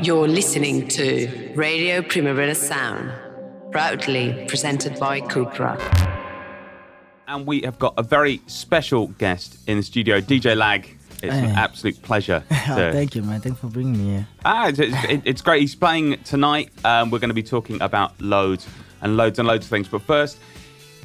You're 0.00 0.28
listening 0.28 0.86
to 0.88 1.52
Radio 1.56 2.02
Primavera 2.02 2.54
Sound, 2.54 3.10
proudly 3.72 4.44
presented 4.48 4.98
by 5.00 5.20
Cupra. 5.20 5.76
And 7.26 7.46
we 7.46 7.62
have 7.62 7.78
got 7.78 7.94
a 7.96 8.02
very 8.02 8.40
special 8.46 9.08
guest 9.08 9.58
in 9.68 9.76
the 9.78 9.82
studio, 9.82 10.20
DJ 10.20 10.56
Lag. 10.56 10.88
It's 11.20 11.34
an 11.34 11.46
absolute 11.46 12.00
pleasure. 12.02 12.44
Oh, 12.70 12.76
to- 12.76 12.92
thank 12.92 13.14
you, 13.14 13.22
man. 13.22 13.40
Thanks 13.40 13.60
for 13.60 13.68
bringing 13.68 13.96
me 13.96 14.10
here. 14.12 14.28
Ah, 14.44 14.68
it's, 14.68 14.78
it's, 14.78 15.22
it's 15.24 15.40
great. 15.42 15.62
He's 15.62 15.74
playing 15.74 16.22
tonight. 16.22 16.70
Um, 16.84 17.10
we're 17.10 17.18
going 17.18 17.30
to 17.30 17.34
be 17.34 17.42
talking 17.42 17.80
about 17.80 18.20
loads 18.20 18.66
and 19.00 19.16
loads 19.16 19.38
and 19.38 19.48
loads 19.48 19.64
of 19.64 19.70
things. 19.70 19.88
But 19.88 20.02
first, 20.02 20.38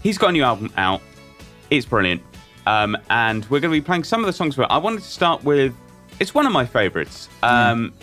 he's 0.02 0.18
got 0.18 0.32
a 0.32 0.34
new 0.34 0.44
album 0.44 0.73
out. 0.75 1.02
It's 1.70 1.86
brilliant. 1.86 2.21
Um, 2.68 2.98
and 3.10 3.46
we're 3.46 3.62
going 3.62 3.73
to 3.73 3.80
be 3.80 3.84
playing 3.84 4.04
some 4.04 4.20
of 4.20 4.25
the 4.25 4.34
songs. 4.34 4.57
But 4.57 4.70
I 4.71 4.78
wanted 4.78 5.04
to 5.04 5.07
start 5.07 5.41
with 5.46 5.73
it's 6.20 6.34
one 6.34 6.46
of 6.46 6.52
my 6.52 6.66
favorites 6.66 7.30
um, 7.41 7.94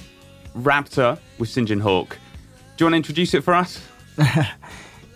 Raptor 0.56 1.18
with 1.38 1.48
Sinjin 1.48 1.80
Hawke. 1.80 2.18
Do 2.76 2.84
you 2.84 2.86
want 2.86 2.92
to 2.94 2.96
introduce 2.96 3.34
it 3.34 3.44
for 3.44 3.54
us? 3.54 3.82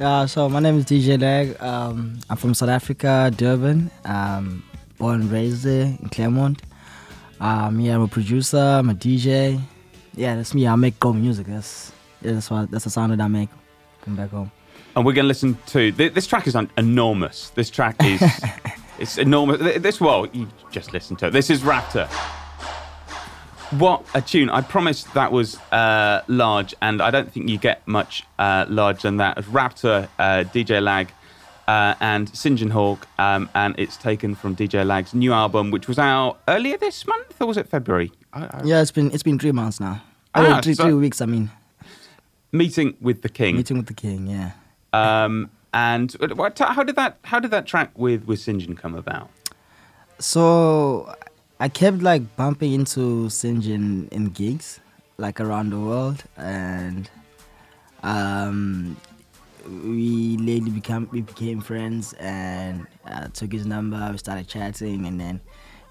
Uh, 0.00 0.26
so 0.26 0.48
my 0.48 0.58
name 0.58 0.76
is 0.76 0.84
DJ 0.84 1.20
Lag. 1.20 1.56
Um, 1.62 2.18
I'm 2.28 2.36
from 2.36 2.52
South 2.52 2.68
Africa, 2.68 3.30
Durban. 3.36 3.92
Um, 4.04 4.64
born 4.98 5.20
and 5.20 5.30
raised 5.30 5.62
there 5.62 5.84
in 5.86 6.08
Clermont. 6.10 6.62
Um, 7.40 7.78
yeah, 7.78 7.94
I'm 7.94 8.02
a 8.02 8.08
producer. 8.08 8.58
I'm 8.58 8.90
a 8.90 8.94
DJ. 8.94 9.60
Yeah, 10.16 10.34
that's 10.34 10.52
me. 10.52 10.66
I 10.66 10.74
make 10.74 10.98
Gqom 10.98 11.20
music. 11.20 11.46
That's 11.46 11.92
yeah, 12.22 12.32
that's 12.32 12.50
what 12.50 12.72
that's 12.72 12.84
the 12.84 12.90
sound 12.90 13.12
that 13.12 13.20
I 13.20 13.28
make. 13.28 13.50
Come 14.02 14.16
back 14.16 14.30
home. 14.30 14.50
And 14.96 15.06
we're 15.06 15.12
going 15.12 15.24
to 15.24 15.28
listen 15.28 15.56
to 15.66 15.92
th- 15.92 16.12
this 16.12 16.26
track 16.26 16.48
is 16.48 16.56
un- 16.56 16.70
enormous. 16.76 17.50
This 17.50 17.70
track 17.70 17.94
is 18.02 18.20
it's 18.98 19.16
enormous. 19.16 19.60
This 19.80 20.00
well, 20.00 20.26
you 20.32 20.48
just 20.72 20.92
listen 20.92 21.14
to 21.16 21.28
it. 21.28 21.30
This 21.30 21.50
is 21.50 21.62
Raptor. 21.62 22.08
What 23.70 24.04
a 24.14 24.20
tune! 24.20 24.50
I 24.50 24.60
promise 24.60 25.04
that 25.14 25.32
was 25.32 25.56
uh, 25.72 26.20
large, 26.28 26.74
and 26.80 27.00
I 27.02 27.10
don't 27.10 27.32
think 27.32 27.48
you 27.48 27.58
get 27.58 27.86
much 27.88 28.22
uh, 28.38 28.66
larger 28.68 29.08
than 29.08 29.16
that. 29.16 29.38
It's 29.38 29.48
Raptor, 29.48 30.08
uh, 30.18 30.44
DJ 30.52 30.80
Lag, 30.82 31.08
uh, 31.66 31.94
and 31.98 32.30
Sinjin 32.32 32.70
Hawke, 32.70 33.06
um, 33.18 33.48
and 33.54 33.74
it's 33.78 33.96
taken 33.96 34.34
from 34.34 34.54
DJ 34.54 34.86
Lag's 34.86 35.14
new 35.14 35.32
album, 35.32 35.70
which 35.70 35.88
was 35.88 35.98
out 35.98 36.40
earlier 36.46 36.76
this 36.76 37.06
month, 37.06 37.40
or 37.40 37.46
was 37.48 37.56
it 37.56 37.68
February? 37.68 38.12
I, 38.32 38.44
I, 38.44 38.62
Yeah, 38.64 38.80
it's 38.82 38.92
been 38.92 39.10
it's 39.12 39.22
been 39.24 39.38
three 39.38 39.52
months 39.52 39.80
now. 39.80 40.02
Ah, 40.34 40.58
oh, 40.58 40.60
three, 40.60 40.74
so- 40.74 40.84
three 40.84 40.94
weeks. 40.94 41.20
I 41.20 41.26
mean, 41.26 41.50
Meeting 42.52 42.96
with 43.00 43.22
the 43.22 43.28
King. 43.28 43.56
meeting 43.56 43.78
with 43.78 43.86
the 43.86 43.94
king. 43.94 44.28
Yeah. 44.28 44.52
Um, 44.92 45.50
and 45.72 46.12
what, 46.36 46.56
how 46.58 46.84
did 46.84 46.94
that 46.96 47.18
how 47.22 47.40
did 47.40 47.50
that 47.50 47.66
track 47.66 47.98
with 47.98 48.24
with 48.26 48.38
Sinjin 48.38 48.78
come 48.78 48.94
about? 48.94 49.30
So 50.20 51.12
I 51.60 51.68
kept 51.68 52.02
like 52.02 52.36
bumping 52.36 52.72
into 52.72 53.26
Sinjin 53.28 54.08
in 54.12 54.26
gigs, 54.30 54.80
like 55.18 55.40
around 55.40 55.70
the 55.70 55.78
world, 55.78 56.24
and 56.36 57.08
um, 58.02 58.96
we 59.66 60.36
lately 60.36 60.70
become 60.70 61.08
we 61.12 61.22
became 61.22 61.60
friends, 61.60 62.12
and 62.14 62.86
took 63.34 63.52
his 63.52 63.66
number. 63.66 64.08
We 64.10 64.18
started 64.18 64.48
chatting, 64.48 65.06
and 65.06 65.20
then 65.20 65.40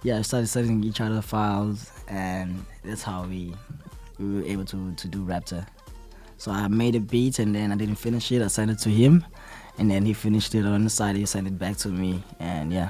yeah, 0.03 0.17
we 0.17 0.23
started 0.23 0.47
sending 0.47 0.83
each 0.83 0.99
other 0.99 1.21
files, 1.21 1.91
and 2.09 2.65
that's 2.83 3.01
how 3.01 3.23
we 3.23 3.53
we 4.19 4.41
were 4.41 4.45
able 4.45 4.65
to 4.65 4.93
to 4.93 5.07
do 5.07 5.19
Raptor. 5.19 5.65
So 6.37 6.51
I 6.51 6.67
made 6.67 6.95
a 6.95 6.99
beat, 6.99 7.39
and 7.39 7.55
then 7.55 7.71
I 7.71 7.75
didn't 7.75 7.95
finish 7.95 8.31
it. 8.33 8.41
I 8.41 8.47
sent 8.47 8.69
it 8.69 8.79
to 8.79 8.89
him, 8.89 9.25
and 9.77 9.89
then 9.89 10.05
he 10.05 10.13
finished 10.13 10.53
it 10.55 10.65
on 10.65 10.83
the 10.83 10.89
side. 10.89 11.15
He 11.15 11.25
sent 11.25 11.47
it 11.47 11.57
back 11.57 11.77
to 11.77 11.87
me, 11.87 12.21
and 12.39 12.73
yeah. 12.73 12.89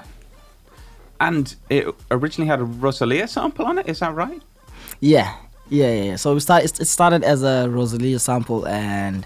And 1.27 1.55
it 1.69 1.87
originally 2.11 2.47
had 2.47 2.59
a 2.59 2.65
Rosalia 2.65 3.27
sample 3.27 3.65
on 3.65 3.77
it. 3.79 3.87
Is 3.87 3.99
that 3.99 4.13
right? 4.13 4.41
Yeah, 4.99 5.35
yeah, 5.69 5.93
yeah. 5.93 6.03
yeah. 6.03 6.15
So 6.17 6.33
we 6.33 6.39
start. 6.39 6.63
It 6.63 6.87
started 6.87 7.23
as 7.23 7.43
a 7.43 7.69
Rosalia 7.69 8.19
sample, 8.19 8.67
and 8.67 9.25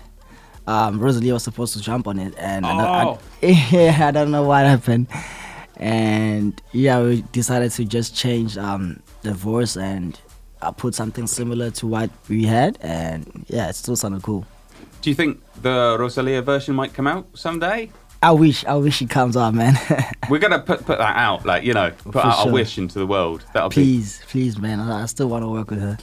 um, 0.67 0.99
Rosalia 0.99 1.33
was 1.33 1.43
supposed 1.43 1.73
to 1.73 1.81
jump 1.81 2.07
on 2.07 2.19
it, 2.19 2.33
and 2.37 2.65
I, 2.65 3.03
don't, 3.03 3.19
I, 3.41 3.47
yeah, 3.71 4.07
I 4.07 4.11
don't 4.11 4.31
know 4.31 4.43
what 4.43 4.65
happened. 4.65 5.07
And 5.77 6.59
yeah, 6.71 7.01
we 7.01 7.21
decided 7.31 7.71
to 7.71 7.85
just 7.85 8.15
change 8.15 8.57
um, 8.57 9.01
the 9.21 9.33
voice 9.33 9.77
and 9.77 10.19
uh, 10.61 10.71
put 10.71 10.93
something 10.95 11.27
similar 11.27 11.71
to 11.71 11.87
what 11.87 12.09
we 12.27 12.43
had, 12.43 12.77
and 12.81 13.45
yeah, 13.47 13.69
it 13.69 13.75
still 13.75 13.95
sounded 13.95 14.23
cool. 14.23 14.45
Do 15.01 15.09
you 15.09 15.15
think 15.15 15.41
the 15.61 15.95
Rosalia 15.99 16.41
version 16.41 16.75
might 16.75 16.93
come 16.93 17.07
out 17.07 17.27
someday? 17.33 17.91
I 18.21 18.31
wish, 18.31 18.65
I 18.65 18.75
wish 18.75 19.01
it 19.01 19.09
comes 19.09 19.37
out, 19.37 19.53
man. 19.53 19.77
We're 20.29 20.39
gonna 20.39 20.59
put 20.59 20.85
put 20.85 20.97
that 20.97 21.15
out, 21.15 21.45
like 21.45 21.63
you 21.63 21.73
know, 21.73 21.91
put 21.91 22.13
For 22.13 22.25
out 22.25 22.47
a 22.47 22.51
wish 22.51 22.77
into 22.77 22.97
the 22.99 23.05
world. 23.07 23.45
That'll 23.53 23.69
be. 23.69 23.75
please, 23.75 24.21
please, 24.27 24.57
man. 24.57 24.79
I, 24.79 25.03
I 25.03 25.05
still 25.05 25.27
want 25.27 25.43
to 25.43 25.49
work 25.49 25.69
with 25.69 25.81
her. 25.81 25.97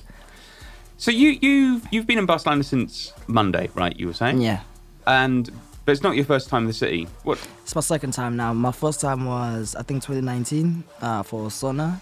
So 0.97 1.11
you 1.11 1.31
you 1.41 1.83
you've 1.91 2.07
been 2.07 2.19
in 2.19 2.27
Barcelona 2.27 2.63
since 2.63 3.13
Monday, 3.27 3.69
right? 3.75 3.99
You 3.99 4.07
were 4.07 4.15
saying. 4.15 4.41
Yeah. 4.41 4.61
And 5.07 5.51
but 5.85 5.93
it's 5.93 6.03
not 6.03 6.17
your 6.17 6.25
first 6.25 6.49
time 6.49 6.63
in 6.63 6.69
the 6.69 6.73
city. 6.73 7.09
What? 7.25 7.39
It's 7.63 7.75
my 7.75 7.81
second 7.81 8.13
time 8.13 8.37
now. 8.37 8.53
My 8.55 8.73
first 8.73 9.01
time 9.01 9.27
was 9.27 9.75
I 9.75 9.83
think 9.83 10.03
2019 10.03 10.85
uh, 11.03 11.23
for 11.25 11.51
Sonar, 11.51 12.01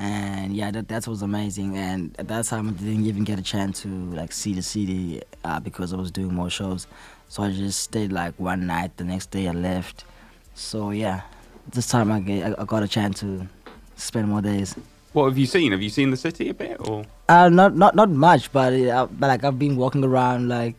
and 0.00 0.56
yeah, 0.56 0.70
that 0.70 0.88
that 0.88 1.06
was 1.06 1.20
amazing. 1.20 1.76
And 1.76 2.16
at 2.18 2.26
that 2.28 2.46
time, 2.46 2.68
I 2.68 2.72
didn't 2.72 3.04
even 3.04 3.22
get 3.22 3.38
a 3.38 3.42
chance 3.42 3.82
to 3.82 3.88
like 3.88 4.32
see 4.32 4.54
the 4.54 4.62
city 4.62 5.20
uh, 5.44 5.60
because 5.60 5.92
I 5.92 5.96
was 5.96 6.10
doing 6.10 6.32
more 6.32 6.48
shows. 6.48 6.86
So 7.28 7.42
I 7.42 7.50
just 7.50 7.80
stayed 7.80 8.10
like 8.10 8.34
one 8.38 8.66
night. 8.66 8.96
The 8.96 9.04
next 9.04 9.30
day, 9.30 9.46
I 9.46 9.52
left. 9.52 10.04
So 10.54 10.90
yeah, 10.90 11.20
this 11.70 11.86
time 11.86 12.10
I 12.10 12.20
get 12.20 12.58
I 12.58 12.64
got 12.64 12.82
a 12.82 12.88
chance 12.88 13.20
to 13.20 13.46
spend 13.96 14.28
more 14.28 14.40
days. 14.40 14.74
What 15.12 15.26
have 15.26 15.36
you 15.36 15.46
seen? 15.46 15.72
Have 15.72 15.82
you 15.82 15.90
seen 15.90 16.10
the 16.10 16.16
city 16.16 16.48
a 16.48 16.54
bit, 16.54 16.78
or? 16.88 17.04
Uh, 17.28 17.50
not 17.50 17.76
not 17.76 17.94
not 17.94 18.08
much, 18.08 18.50
but, 18.52 18.72
uh, 18.72 19.06
but 19.06 19.26
like 19.26 19.44
I've 19.44 19.58
been 19.58 19.76
walking 19.76 20.02
around 20.02 20.48
like 20.48 20.76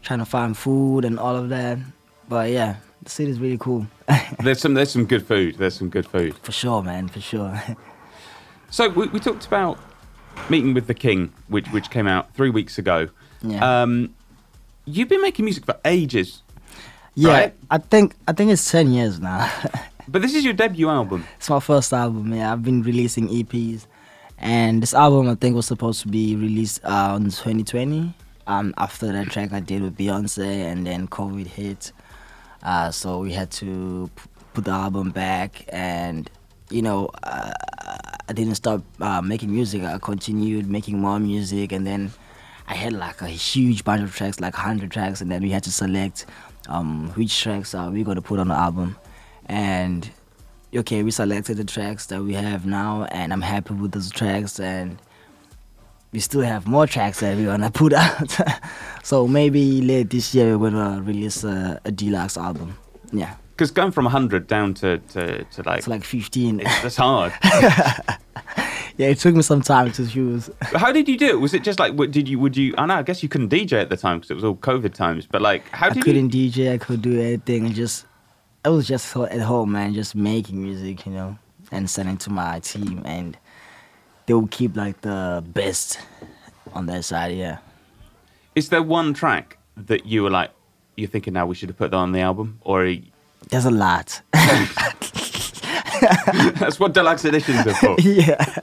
trying 0.00 0.20
to 0.20 0.24
find 0.24 0.56
food 0.56 1.04
and 1.04 1.18
all 1.18 1.36
of 1.36 1.50
that. 1.50 1.78
But 2.26 2.50
yeah, 2.50 2.76
the 3.02 3.10
city's 3.10 3.38
really 3.38 3.58
cool. 3.58 3.86
There's 4.42 4.60
some 4.60 4.72
there's 4.72 4.90
some 4.90 5.04
good 5.04 5.26
food. 5.26 5.56
There's 5.56 5.74
some 5.74 5.90
good 5.90 6.06
food. 6.06 6.36
for 6.38 6.52
sure, 6.52 6.82
man, 6.82 7.08
for 7.08 7.20
sure. 7.20 7.60
So 8.72 8.88
we, 8.88 9.06
we 9.08 9.20
talked 9.20 9.46
about 9.46 9.78
meeting 10.48 10.72
with 10.72 10.86
the 10.86 10.94
King, 10.94 11.30
which 11.48 11.68
which 11.68 11.90
came 11.90 12.06
out 12.06 12.34
three 12.34 12.48
weeks 12.50 12.78
ago. 12.78 13.08
Yeah. 13.42 13.82
Um, 13.82 14.14
you've 14.86 15.08
been 15.10 15.20
making 15.20 15.44
music 15.44 15.66
for 15.66 15.78
ages, 15.84 16.42
Yeah, 17.14 17.32
Right. 17.32 17.54
I 17.70 17.76
think 17.78 18.14
I 18.26 18.32
think 18.32 18.50
it's 18.50 18.70
ten 18.70 18.90
years 18.92 19.20
now. 19.20 19.50
but 20.08 20.22
this 20.22 20.34
is 20.34 20.42
your 20.42 20.54
debut 20.54 20.88
album. 20.88 21.26
it's 21.36 21.50
my 21.50 21.60
first 21.60 21.92
album. 21.92 22.32
Yeah, 22.32 22.50
I've 22.52 22.62
been 22.62 22.82
releasing 22.82 23.28
EPs, 23.28 23.86
and 24.38 24.82
this 24.82 24.94
album 24.94 25.28
I 25.28 25.34
think 25.34 25.54
was 25.54 25.66
supposed 25.66 26.00
to 26.02 26.08
be 26.08 26.34
released 26.36 26.80
uh, 26.84 27.14
in 27.18 27.24
2020. 27.24 28.14
Um, 28.46 28.74
after 28.76 29.12
that 29.12 29.28
track 29.30 29.52
I 29.52 29.60
did 29.60 29.82
with 29.82 29.96
Beyonce, 29.98 30.46
and 30.72 30.86
then 30.86 31.06
COVID 31.08 31.46
hit, 31.46 31.92
uh, 32.62 32.90
so 32.90 33.18
we 33.20 33.32
had 33.34 33.50
to 33.52 34.10
p- 34.16 34.22
put 34.54 34.64
the 34.64 34.72
album 34.72 35.10
back. 35.10 35.64
And 35.68 36.28
you 36.70 36.80
know, 36.82 37.10
uh, 37.22 37.52
I 38.32 38.34
didn't 38.34 38.54
stop 38.54 38.82
uh, 38.98 39.20
making 39.20 39.52
music. 39.52 39.82
I 39.82 39.98
continued 39.98 40.66
making 40.66 40.98
more 40.98 41.20
music, 41.20 41.70
and 41.70 41.86
then 41.86 42.12
I 42.66 42.74
had 42.74 42.94
like 42.94 43.20
a 43.20 43.28
huge 43.28 43.84
bunch 43.84 44.00
of 44.00 44.16
tracks, 44.16 44.40
like 44.40 44.54
100 44.54 44.90
tracks, 44.90 45.20
and 45.20 45.30
then 45.30 45.42
we 45.42 45.50
had 45.50 45.62
to 45.64 45.70
select 45.70 46.24
um, 46.66 47.10
which 47.10 47.42
tracks 47.42 47.74
are 47.74 47.90
we 47.90 48.02
to 48.04 48.22
put 48.22 48.40
on 48.40 48.48
the 48.48 48.54
album. 48.54 48.96
And 49.44 50.10
okay, 50.74 51.02
we 51.02 51.10
selected 51.10 51.58
the 51.58 51.64
tracks 51.64 52.06
that 52.06 52.22
we 52.22 52.32
have 52.32 52.64
now, 52.64 53.04
and 53.10 53.34
I'm 53.34 53.42
happy 53.42 53.74
with 53.74 53.92
those 53.92 54.10
tracks. 54.10 54.58
And 54.58 54.98
we 56.12 56.18
still 56.18 56.40
have 56.40 56.66
more 56.66 56.86
tracks 56.86 57.20
that 57.20 57.36
we're 57.36 57.44
gonna 57.44 57.70
put 57.82 57.92
out. 57.92 58.34
so 59.02 59.28
maybe 59.28 59.82
late 59.82 60.08
this 60.08 60.34
year 60.34 60.56
we're 60.56 60.70
gonna 60.70 61.02
release 61.02 61.44
a, 61.44 61.78
a 61.84 61.92
deluxe 61.92 62.38
album. 62.38 62.78
Yeah, 63.12 63.34
Because 63.52 63.70
going 63.70 63.92
from 63.92 64.04
100 64.04 64.46
down 64.46 64.74
to, 64.74 64.98
to, 64.98 65.44
to 65.44 65.62
like, 65.62 65.78
it's 65.78 65.88
like 65.88 66.04
15. 66.04 66.60
it's, 66.60 66.82
that's 66.82 66.96
hard. 66.96 67.32
yeah, 68.96 69.08
it 69.08 69.18
took 69.18 69.34
me 69.34 69.42
some 69.42 69.62
time 69.62 69.92
to 69.92 70.06
choose. 70.06 70.50
how 70.62 70.90
did 70.90 71.08
you 71.08 71.18
do 71.18 71.26
it? 71.28 71.40
Was 71.40 71.54
it 71.54 71.62
just 71.62 71.78
like, 71.78 71.92
what 71.94 72.10
did 72.10 72.28
you, 72.28 72.38
would 72.38 72.56
you, 72.56 72.74
I 72.78 72.86
know, 72.86 72.94
I 72.94 73.02
guess 73.02 73.22
you 73.22 73.28
couldn't 73.28 73.50
DJ 73.50 73.74
at 73.74 73.90
the 73.90 73.96
time 73.96 74.18
because 74.18 74.30
it 74.30 74.34
was 74.34 74.44
all 74.44 74.56
COVID 74.56 74.94
times, 74.94 75.26
but 75.30 75.42
like, 75.42 75.68
how 75.68 75.86
I 75.86 75.88
did 75.90 75.98
you? 75.98 76.02
couldn't 76.02 76.30
DJ, 76.30 76.72
I 76.72 76.78
could 76.78 77.02
do 77.02 77.20
anything. 77.20 77.66
and 77.66 77.74
just 77.74 78.06
I 78.64 78.68
was 78.68 78.86
just 78.86 79.16
at 79.16 79.40
home, 79.40 79.72
man, 79.72 79.92
just 79.92 80.14
making 80.14 80.62
music, 80.62 81.04
you 81.04 81.12
know, 81.12 81.36
and 81.72 81.90
sending 81.90 82.16
to 82.18 82.30
my 82.30 82.60
team, 82.60 83.02
and 83.04 83.36
they 84.26 84.34
will 84.34 84.46
keep 84.46 84.76
like 84.76 85.00
the 85.00 85.42
best 85.48 85.98
on 86.72 86.86
their 86.86 87.02
side. 87.02 87.36
Yeah. 87.36 87.58
Is 88.54 88.68
there 88.68 88.82
one 88.82 89.14
track 89.14 89.58
that 89.76 90.06
you 90.06 90.22
were 90.22 90.30
like, 90.30 90.52
you're 90.96 91.08
thinking 91.08 91.32
now 91.32 91.46
we 91.46 91.56
should 91.56 91.70
have 91.70 91.78
put 91.78 91.90
that 91.90 91.96
on 91.96 92.12
the 92.12 92.20
album? 92.20 92.60
Or 92.60 92.84
There's 93.52 93.66
a 93.66 93.70
lot. 93.70 94.22
that's 96.58 96.80
what 96.80 96.94
deluxe 96.94 97.26
editions 97.26 97.66
are 97.66 97.74
for. 97.74 97.96
yeah. 98.00 98.56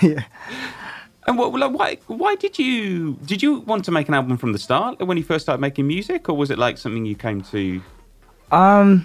yeah. 0.00 0.24
And 1.26 1.36
what, 1.36 1.52
like, 1.52 1.72
why, 1.72 1.98
why 2.06 2.34
did 2.36 2.58
you, 2.58 3.18
did 3.26 3.42
you 3.42 3.60
want 3.60 3.84
to 3.84 3.90
make 3.90 4.08
an 4.08 4.14
album 4.14 4.38
from 4.38 4.54
the 4.54 4.58
start 4.58 4.98
when 5.06 5.18
you 5.18 5.22
first 5.22 5.44
started 5.44 5.60
making 5.60 5.86
music? 5.86 6.30
Or 6.30 6.34
was 6.38 6.50
it 6.50 6.56
like 6.56 6.78
something 6.78 7.04
you 7.04 7.14
came 7.14 7.42
to, 7.42 7.82
Um, 8.50 9.04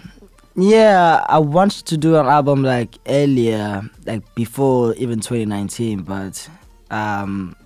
yeah, 0.56 1.26
I 1.28 1.40
wanted 1.40 1.86
to 1.88 1.98
do 1.98 2.16
an 2.16 2.28
album 2.28 2.64
like 2.64 2.98
earlier, 3.08 3.82
like 4.06 4.24
before 4.36 4.94
even 4.94 5.20
2019, 5.20 6.04
but 6.04 6.48
um, 6.92 7.58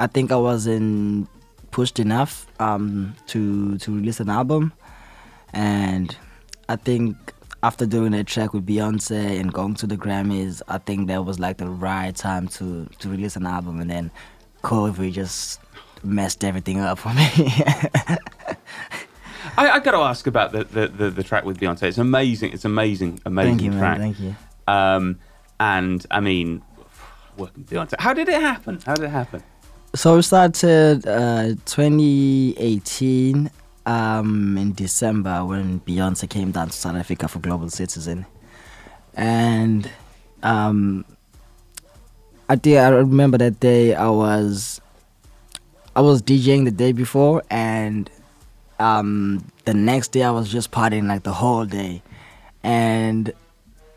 I 0.00 0.08
think 0.08 0.32
I 0.32 0.36
wasn't 0.36 1.28
pushed 1.70 2.00
enough 2.00 2.48
um, 2.58 3.14
to 3.28 3.78
to 3.78 3.94
release 3.94 4.18
an 4.18 4.30
album, 4.30 4.72
and 5.52 6.16
I 6.68 6.76
think 6.76 7.16
after 7.62 7.86
doing 7.86 8.14
a 8.14 8.24
track 8.24 8.52
with 8.52 8.66
Beyonce 8.66 9.40
and 9.40 9.52
going 9.52 9.74
to 9.74 9.86
the 9.86 9.96
Grammys, 9.96 10.62
I 10.68 10.78
think 10.78 11.08
that 11.08 11.24
was 11.24 11.38
like 11.38 11.58
the 11.58 11.68
right 11.68 12.14
time 12.14 12.48
to 12.48 12.86
to 12.98 13.08
release 13.08 13.36
an 13.36 13.46
album, 13.46 13.80
and 13.80 13.90
then 13.90 14.10
COVID 14.62 15.12
just 15.12 15.60
messed 16.02 16.44
everything 16.44 16.80
up 16.80 16.98
for 16.98 17.12
me. 17.14 17.28
I, 19.58 19.70
I 19.70 19.80
got 19.80 19.92
to 19.92 19.98
ask 19.98 20.26
about 20.26 20.52
the, 20.52 20.64
the, 20.64 20.88
the, 20.88 21.10
the 21.10 21.22
track 21.22 21.44
with 21.44 21.58
Beyonce. 21.58 21.84
It's 21.84 21.98
amazing. 21.98 22.52
It's 22.52 22.64
amazing, 22.64 23.20
amazing 23.24 23.52
Thank 23.52 23.62
you, 23.62 23.70
man. 23.70 23.78
track. 23.78 23.98
Thank 23.98 24.20
you. 24.20 24.36
Um, 24.66 25.18
and 25.58 26.04
I 26.10 26.20
mean, 26.20 26.62
working 27.36 27.62
with 27.62 27.70
Beyonce. 27.70 27.94
How 27.98 28.12
did 28.12 28.28
it 28.28 28.40
happen? 28.40 28.80
How 28.84 28.94
did 28.94 29.04
it 29.04 29.10
happen? 29.10 29.42
So 29.94 30.16
we 30.16 30.22
started 30.22 31.06
uh, 31.06 31.54
2018 31.64 33.50
um, 33.86 34.58
in 34.58 34.72
December 34.72 35.44
when 35.44 35.80
Beyonce 35.80 36.28
came 36.28 36.50
down 36.50 36.68
to 36.68 36.72
South 36.72 36.96
Africa 36.96 37.28
for 37.28 37.38
Global 37.38 37.70
Citizen, 37.70 38.26
and 39.14 39.90
um, 40.42 41.04
I 42.48 42.56
think 42.56 42.78
I 42.78 42.88
remember 42.88 43.38
that 43.38 43.60
day 43.60 43.94
I 43.94 44.08
was 44.10 44.80
I 45.94 46.00
was 46.00 46.20
DJing 46.20 46.64
the 46.64 46.70
day 46.70 46.92
before, 46.92 47.42
and 47.48 48.10
um, 48.78 49.50
the 49.64 49.72
next 49.72 50.08
day 50.08 50.22
I 50.22 50.30
was 50.30 50.50
just 50.50 50.70
partying 50.70 51.06
like 51.06 51.22
the 51.22 51.32
whole 51.32 51.64
day, 51.64 52.02
and 52.62 53.32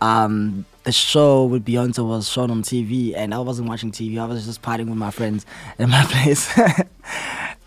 um, 0.01 0.65
the 0.83 0.91
show 0.91 1.45
with 1.45 1.65
Beyonce 1.65 2.07
was 2.07 2.30
shown 2.30 2.51
on 2.51 2.63
TV, 2.63 3.13
and 3.15 3.33
I 3.33 3.39
wasn't 3.39 3.68
watching 3.68 3.91
TV. 3.91 4.19
I 4.19 4.25
was 4.25 4.45
just 4.45 4.62
partying 4.62 4.88
with 4.88 4.97
my 4.97 5.12
friends 5.12 5.45
in 5.77 5.89
my 5.89 6.03
place. 6.09 6.57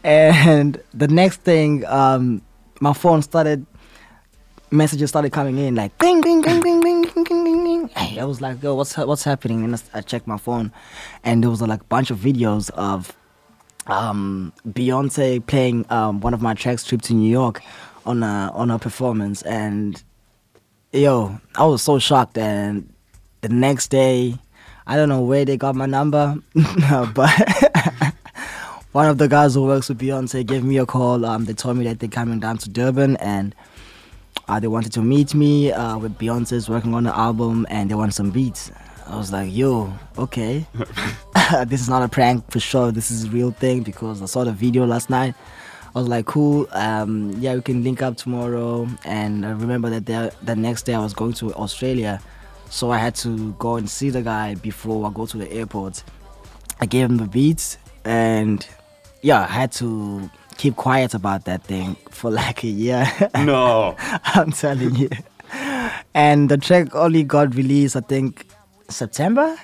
And 0.05 0.83
the 0.93 1.09
next 1.09 1.43
thing, 1.43 1.85
um, 1.87 2.43
my 2.81 2.93
phone 2.93 3.23
started, 3.23 3.67
messages 4.71 5.11
started 5.11 5.33
coming 5.33 5.59
in 5.59 5.75
like 5.75 5.97
ding, 5.99 6.21
ding, 6.21 6.43
ding, 6.43 6.61
ding, 6.63 6.81
ding, 6.81 7.03
ding, 7.03 7.25
ding, 7.25 7.45
ding, 7.45 7.65
ding. 7.65 7.91
I 7.97 8.25
was 8.25 8.41
like, 8.41 8.63
yo, 8.63 8.75
what's 8.75 8.97
what's 8.97 9.25
happening? 9.25 9.65
And 9.65 9.83
I 9.95 10.01
checked 10.01 10.27
my 10.27 10.39
phone, 10.39 10.73
and 11.25 11.43
there 11.43 11.51
was 11.51 11.63
like 11.63 11.81
a 11.81 11.85
bunch 11.85 12.11
of 12.11 12.19
videos 12.19 12.71
of 12.71 13.17
um, 13.87 14.53
Beyonce 14.69 15.45
playing 15.47 15.87
um, 15.91 16.21
one 16.21 16.35
of 16.35 16.43
my 16.43 16.55
tracks, 16.55 16.85
"Trip 16.85 17.03
to 17.03 17.15
New 17.15 17.31
York," 17.31 17.63
on 18.07 18.23
a 18.23 18.51
on 18.55 18.71
a 18.71 18.79
performance, 18.79 19.43
and 19.43 20.03
yo, 20.93 21.39
I 21.57 21.65
was 21.65 21.83
so 21.83 21.99
shocked. 21.99 22.39
And 22.39 22.93
the 23.41 23.49
next 23.49 23.89
day, 23.89 24.39
I 24.87 24.97
don't 24.97 25.09
know 25.09 25.23
where 25.23 25.45
they 25.45 25.57
got 25.57 25.75
my 25.75 25.87
number, 25.87 26.37
but 27.15 27.72
one 28.93 29.07
of 29.07 29.19
the 29.19 29.27
guys 29.27 29.55
who 29.55 29.65
works 29.65 29.89
with 29.89 29.99
Beyonce 29.99 30.45
gave 30.45 30.63
me 30.63 30.77
a 30.79 30.87
call. 30.87 31.25
Um, 31.25 31.47
they 31.47 31.55
told 31.55 31.79
me 31.79 31.85
that 31.85 31.99
they're 31.99 32.09
coming 32.09 32.41
down 32.41 32.59
to 32.59 32.69
Durban 32.69 33.17
and 33.17 33.55
uh, 34.49 34.61
they 34.61 34.69
wanted 34.69 34.93
to 34.93 35.01
meet 35.01 35.35
me 35.35 35.73
uh, 35.73 35.97
with 35.99 36.19
Beyonce's 36.19 36.69
working 36.69 36.95
on 36.95 37.05
the 37.05 37.17
album 37.17 37.67
and 37.71 37.91
they 37.91 37.95
want 37.95 38.13
some 38.13 38.31
beats. 38.31 38.71
I 39.07 39.17
was 39.17 39.33
like, 39.33 39.53
yo, 39.53 39.93
okay. 40.19 40.67
this 41.67 41.81
is 41.81 41.89
not 41.89 42.03
a 42.03 42.09
prank 42.09 42.51
for 42.51 42.61
sure. 42.61 42.93
This 42.93 43.11
is 43.11 43.25
a 43.25 43.29
real 43.29 43.51
thing 43.51 43.83
because 43.83 44.21
I 44.23 44.27
saw 44.27 44.45
the 44.45 44.53
video 44.53 44.85
last 44.87 45.09
night. 45.09 45.35
I 45.95 45.99
was 45.99 46.09
like, 46.09 46.27
cool. 46.27 46.67
Um, 46.73 47.35
yeah, 47.39 47.55
we 47.55 47.63
can 47.63 47.83
link 47.83 48.03
up 48.03 48.17
tomorrow. 48.17 48.89
And 49.05 49.45
I 49.47 49.51
remember 49.53 49.89
that 49.91 50.07
the, 50.07 50.35
the 50.43 50.55
next 50.57 50.83
day 50.83 50.95
I 50.95 51.01
was 51.01 51.15
going 51.15 51.33
to 51.35 51.55
Australia. 51.55 52.21
So 52.69 52.91
I 52.91 52.99
had 52.99 53.15
to 53.17 53.53
go 53.55 53.77
and 53.77 53.89
see 53.89 54.11
the 54.11 54.23
guy 54.23 54.55
before 54.55 55.07
I 55.07 55.11
go 55.13 55.27
to 55.27 55.37
the 55.39 55.51
airport. 55.51 56.03
I 56.81 56.87
gave 56.87 57.09
him 57.09 57.17
the 57.17 57.27
beats 57.27 57.79
and 58.05 58.67
yeah, 59.23 59.43
I 59.43 59.53
had 59.53 59.73
to 59.73 60.31
keep 60.59 60.77
quiet 60.77 61.15
about 61.15 61.45
that 61.47 61.65
thing 61.65 61.97
for 62.11 62.31
like 62.43 62.65
a 62.65 62.69
year. 62.69 63.07
No. 63.39 63.97
I'm 63.99 64.53
telling 64.53 64.95
you. 64.95 65.11
And 66.15 66.49
the 66.49 66.57
track 66.57 66.95
only 66.95 67.25
got 67.25 67.55
released, 67.55 67.97
I 67.97 68.01
think, 68.01 68.47
September 68.89 69.57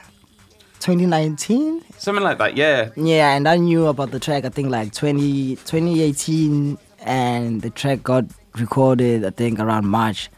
2019. 0.81 1.85
Something 1.97 2.25
like 2.25 2.39
that, 2.39 2.57
yeah. 2.57 2.91
Yeah, 2.97 3.35
and 3.35 3.49
I 3.49 3.57
knew 3.57 3.87
about 3.87 4.11
the 4.11 4.21
track, 4.21 4.45
I 4.45 4.49
think, 4.49 4.71
like 4.71 4.93
20, 4.93 5.57
2018, 5.57 6.79
and 7.01 7.63
the 7.63 7.71
track 7.71 8.03
got 8.03 8.25
recorded, 8.59 9.25
I 9.25 9.31
think, 9.31 9.59
around 9.59 9.87
March 9.87 10.31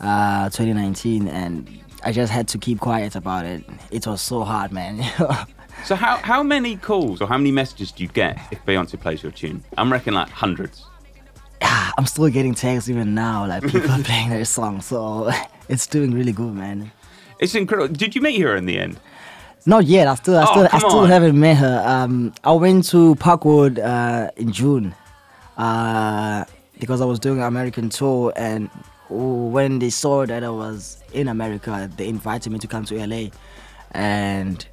uh, 0.00 0.50
2019. 0.50 1.28
And 1.28 1.82
I 2.04 2.12
just 2.12 2.32
had 2.32 2.48
to 2.48 2.58
keep 2.58 2.80
quiet 2.80 3.16
about 3.16 3.46
it. 3.46 3.64
It 3.90 4.06
was 4.06 4.20
so 4.20 4.44
hard, 4.44 4.72
man. 4.72 5.02
So 5.84 5.96
how 5.96 6.16
how 6.18 6.42
many 6.42 6.76
calls 6.76 7.20
or 7.20 7.26
how 7.26 7.36
many 7.36 7.50
messages 7.50 7.90
do 7.90 8.02
you 8.04 8.08
get 8.08 8.38
if 8.52 8.64
Beyonce 8.64 9.00
plays 9.00 9.22
your 9.22 9.32
tune? 9.32 9.62
I'm 9.76 9.90
reckoning 9.92 10.14
like 10.14 10.30
hundreds. 10.30 10.84
I'm 11.62 12.06
still 12.06 12.28
getting 12.28 12.54
texts 12.54 12.88
even 12.88 13.14
now, 13.14 13.46
like 13.46 13.62
people 13.62 13.90
playing 14.04 14.30
their 14.30 14.44
song. 14.44 14.80
So 14.80 15.30
it's 15.68 15.86
doing 15.86 16.12
really 16.12 16.32
good, 16.32 16.54
man. 16.54 16.90
It's 17.40 17.54
incredible. 17.54 17.94
Did 17.94 18.14
you 18.14 18.20
meet 18.22 18.40
her 18.40 18.54
in 18.56 18.66
the 18.66 18.78
end? 18.78 19.00
Not 19.66 19.84
yet. 19.84 20.06
I 20.06 20.14
still, 20.14 20.36
I 20.38 20.42
Oh, 20.42 20.52
still, 20.52 20.68
I 20.72 20.78
still 20.78 20.98
on. 21.00 21.08
haven't 21.10 21.38
met 21.38 21.56
her. 21.58 21.82
Um, 21.86 22.32
I 22.44 22.52
went 22.52 22.84
to 22.90 23.14
Parkwood 23.16 23.78
uh, 23.78 24.30
in 24.36 24.52
June 24.52 24.94
uh, 25.58 26.44
because 26.78 27.00
I 27.00 27.04
was 27.04 27.18
doing 27.18 27.38
an 27.38 27.44
American 27.44 27.90
tour, 27.90 28.32
and 28.36 28.70
when 29.10 29.78
they 29.80 29.90
saw 29.90 30.24
that 30.24 30.44
I 30.44 30.48
was 30.50 31.02
in 31.12 31.28
America, 31.28 31.90
they 31.96 32.08
invited 32.08 32.50
me 32.52 32.58
to 32.60 32.66
come 32.66 32.84
to 32.86 33.06
LA, 33.06 33.28
and 33.90 34.64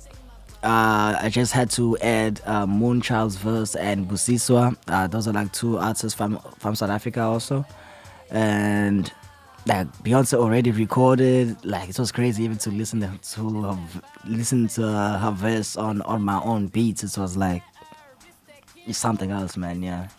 uh, 0.67 1.17
I 1.21 1.29
just 1.29 1.53
had 1.53 1.69
to 1.71 1.97
add 1.99 2.41
uh, 2.45 2.65
Moonchild's 2.65 3.37
verse 3.37 3.73
and 3.73 4.05
Busiswa. 4.05 4.75
Uh, 4.89 5.07
those 5.07 5.25
are 5.25 5.31
like 5.31 5.53
two 5.53 5.77
artists 5.77 6.13
from 6.13 6.39
from 6.59 6.75
South 6.75 6.89
Africa 6.89 7.21
also, 7.21 7.65
and 8.29 9.09
like 9.65 9.87
Beyonce 10.03 10.33
already 10.33 10.71
recorded. 10.71 11.55
Like 11.63 11.87
it 11.87 11.97
was 11.97 12.11
crazy 12.11 12.43
even 12.43 12.57
to 12.57 12.69
listen 12.69 12.99
to, 12.99 13.07
her, 13.07 13.79
listen 14.25 14.67
to 14.69 14.81
her 14.81 15.31
verse 15.33 15.77
on 15.77 16.01
on 16.01 16.21
my 16.21 16.41
own 16.43 16.67
beats. 16.67 17.01
It 17.01 17.17
was 17.17 17.37
like 17.37 17.63
something 18.91 19.31
else, 19.31 19.55
man. 19.55 19.81
Yeah. 19.81 20.09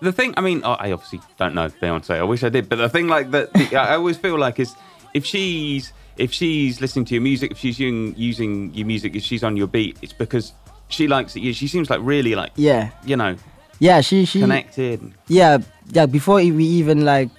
The 0.00 0.12
thing, 0.12 0.34
I 0.36 0.40
mean, 0.40 0.62
I 0.62 0.92
obviously 0.92 1.20
don't 1.36 1.56
know 1.56 1.68
Beyonce. 1.68 2.16
I 2.16 2.22
wish 2.22 2.44
I 2.44 2.48
did, 2.48 2.68
but 2.68 2.76
the 2.76 2.88
thing, 2.88 3.08
like 3.08 3.32
that, 3.32 3.50
I 3.74 3.96
always 3.96 4.16
feel 4.16 4.38
like 4.38 4.60
is 4.60 4.72
if 5.14 5.26
she's 5.26 5.92
if 6.20 6.32
she's 6.32 6.80
listening 6.80 7.04
to 7.06 7.14
your 7.14 7.22
music, 7.22 7.50
if 7.52 7.58
she's 7.58 7.78
using 7.78 8.14
using 8.16 8.52
your 8.74 8.86
music, 8.86 9.16
if 9.16 9.22
she's 9.22 9.42
on 9.42 9.56
your 9.56 9.66
beat, 9.66 9.96
it's 10.02 10.12
because 10.12 10.52
she 10.88 11.06
likes 11.08 11.34
it. 11.36 11.40
She 11.54 11.66
seems 11.68 11.88
like 11.90 12.00
really 12.02 12.34
like 12.34 12.52
Yeah. 12.56 12.90
you 13.04 13.16
know 13.16 13.36
Yeah. 13.78 14.00
She 14.02 14.24
she. 14.26 14.40
connected. 14.40 14.98
yeah 15.28 15.58
yeah 15.92 16.06
before 16.06 16.36
we 16.36 16.64
even 16.80 17.04
like 17.04 17.30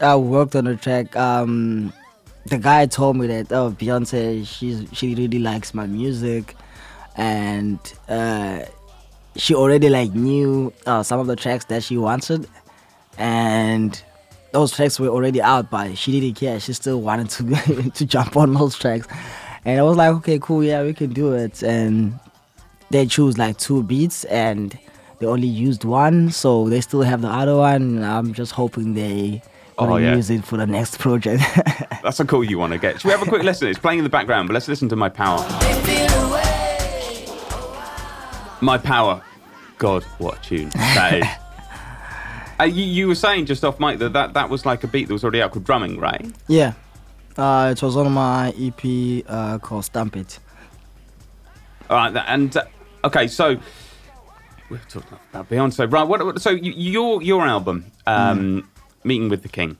uh, 0.00 0.18
worked 0.18 0.54
on 0.54 0.64
the 0.64 0.76
track 0.76 1.16
um 1.16 1.92
the 2.46 2.58
guy 2.58 2.86
told 2.86 3.16
me 3.16 3.26
that 3.26 3.50
oh 3.52 3.70
beyonce 3.80 4.46
she's 4.46 4.86
she 4.92 5.14
really 5.16 5.40
likes 5.50 5.74
my 5.74 5.86
music 5.86 6.54
and 7.16 7.78
uh 8.08 8.60
she 9.36 9.54
already 9.54 9.88
like 9.88 10.12
knew 10.14 10.72
uh, 10.86 11.02
some 11.02 11.18
of 11.20 11.26
the 11.26 11.34
tracks 11.36 11.64
that 11.66 11.82
she 11.82 11.96
wanted 11.96 12.46
and 13.18 14.02
those 14.52 14.72
tracks 14.72 14.98
were 14.98 15.08
already 15.08 15.40
out 15.42 15.70
but 15.70 15.96
she 15.96 16.20
didn't 16.20 16.36
care 16.38 16.58
she 16.58 16.72
still 16.72 17.00
wanted 17.00 17.28
to 17.30 17.90
to 17.94 18.04
jump 18.06 18.36
on 18.36 18.54
those 18.54 18.76
tracks 18.78 19.06
and 19.64 19.78
i 19.78 19.82
was 19.82 19.96
like 19.96 20.10
okay 20.14 20.38
cool 20.38 20.64
yeah 20.64 20.82
we 20.82 20.94
can 20.94 21.12
do 21.12 21.32
it 21.32 21.62
and 21.62 22.18
they 22.90 23.04
choose 23.06 23.36
like 23.36 23.58
two 23.58 23.82
beats 23.82 24.24
and 24.24 24.78
they 25.18 25.26
only 25.26 25.48
used 25.48 25.84
one, 25.84 26.30
so 26.30 26.68
they 26.68 26.80
still 26.80 27.02
have 27.02 27.22
the 27.22 27.28
other 27.28 27.56
one. 27.56 28.04
I'm 28.04 28.32
just 28.32 28.52
hoping 28.52 28.94
they 28.94 29.42
oh, 29.76 29.84
gonna 29.86 29.94
Oh, 29.94 29.96
yeah. 29.96 30.14
use 30.14 30.30
it 30.30 30.44
for 30.44 30.56
the 30.56 30.66
next 30.66 30.98
project. 30.98 31.42
That's 32.02 32.20
a 32.20 32.24
call 32.24 32.44
you 32.44 32.56
want 32.58 32.72
to 32.72 32.78
get. 32.78 33.00
Should 33.00 33.06
we 33.06 33.10
have 33.10 33.22
a 33.22 33.26
quick 33.26 33.42
listen? 33.42 33.66
It's 33.68 33.78
playing 33.80 33.98
in 33.98 34.04
the 34.04 34.10
background, 34.10 34.48
but 34.48 34.54
let's 34.54 34.68
listen 34.68 34.88
to 34.90 34.96
My 34.96 35.08
Power. 35.08 35.40
My 38.60 38.78
Power. 38.78 39.22
God, 39.78 40.04
what 40.18 40.38
a 40.38 40.42
tune 40.42 40.68
that 40.70 41.14
is. 41.14 41.24
Uh, 42.60 42.64
you, 42.64 42.84
you 42.84 43.08
were 43.08 43.14
saying 43.14 43.46
just 43.46 43.64
off 43.64 43.78
mic 43.78 43.98
that, 43.98 44.12
that 44.12 44.34
that 44.34 44.50
was 44.50 44.66
like 44.66 44.82
a 44.82 44.88
beat 44.88 45.06
that 45.06 45.12
was 45.12 45.22
already 45.22 45.40
out 45.40 45.52
called 45.52 45.64
Drumming, 45.64 45.98
right? 45.98 46.26
yeah, 46.48 46.72
uh, 47.36 47.72
it 47.76 47.80
was 47.82 47.96
on 47.96 48.10
my 48.12 48.52
EP 48.58 49.24
uh, 49.28 49.58
called 49.58 49.84
Stamp 49.84 50.16
It. 50.16 50.40
All 51.88 51.96
right, 51.96 52.24
and 52.26 52.56
uh, 52.56 52.64
okay, 53.04 53.28
so 53.28 53.56
we're 54.68 54.78
talking 54.88 55.18
about 55.30 55.48
Beyonce, 55.48 55.90
right? 55.90 56.02
What, 56.02 56.42
so 56.42 56.50
your 56.50 57.22
your 57.22 57.46
album, 57.46 57.86
um, 58.06 58.68
Meeting 59.04 59.28
with 59.28 59.42
the 59.42 59.48
King. 59.48 59.78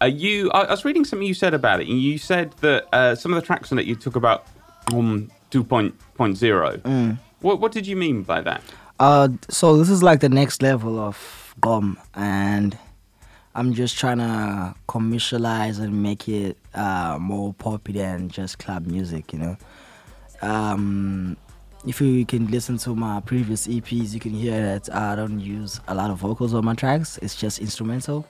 Are 0.00 0.08
you? 0.08 0.50
I, 0.50 0.68
was 0.68 0.84
reading 0.84 1.04
something 1.04 1.26
you 1.26 1.32
said 1.32 1.54
about 1.54 1.80
it, 1.80 1.88
and 1.88 2.00
you 2.00 2.18
said 2.18 2.52
that 2.60 2.92
uh, 2.92 3.14
some 3.14 3.32
of 3.32 3.40
the 3.40 3.46
tracks 3.46 3.70
on 3.70 3.78
it 3.78 3.86
you 3.86 3.94
talk 3.94 4.16
about 4.16 4.46
um, 4.92 5.30
2.0. 5.52 7.18
What 7.40 7.60
what 7.60 7.70
did 7.70 7.86
you 7.86 7.96
mean 7.96 8.22
by 8.22 8.40
that? 8.40 8.62
Uh, 8.98 9.28
so 9.48 9.76
this 9.76 9.90
is 9.90 10.02
like 10.02 10.20
the 10.20 10.28
next 10.28 10.60
level 10.60 10.98
of 10.98 11.45
Gqom, 11.60 11.96
and 12.14 12.78
I'm 13.54 13.72
just 13.72 13.98
trying 13.98 14.18
to 14.18 14.74
commercialize 14.86 15.78
and 15.78 16.02
make 16.02 16.28
it 16.28 16.58
uh, 16.74 17.18
more 17.20 17.54
popular 17.54 18.02
than 18.02 18.28
just 18.28 18.58
club 18.58 18.86
music, 18.86 19.32
you 19.32 19.38
know. 19.38 19.56
Um, 20.42 21.36
if 21.86 22.00
you 22.00 22.26
can 22.26 22.48
listen 22.50 22.78
to 22.78 22.94
my 22.94 23.20
previous 23.20 23.66
EPs, 23.66 24.12
you 24.12 24.20
can 24.20 24.32
hear 24.32 24.60
that 24.60 24.94
I 24.94 25.14
don't 25.14 25.40
use 25.40 25.80
a 25.88 25.94
lot 25.94 26.10
of 26.10 26.18
vocals 26.18 26.52
on 26.52 26.64
my 26.64 26.74
tracks. 26.74 27.18
It's 27.22 27.36
just 27.36 27.60
instrumental. 27.60 28.26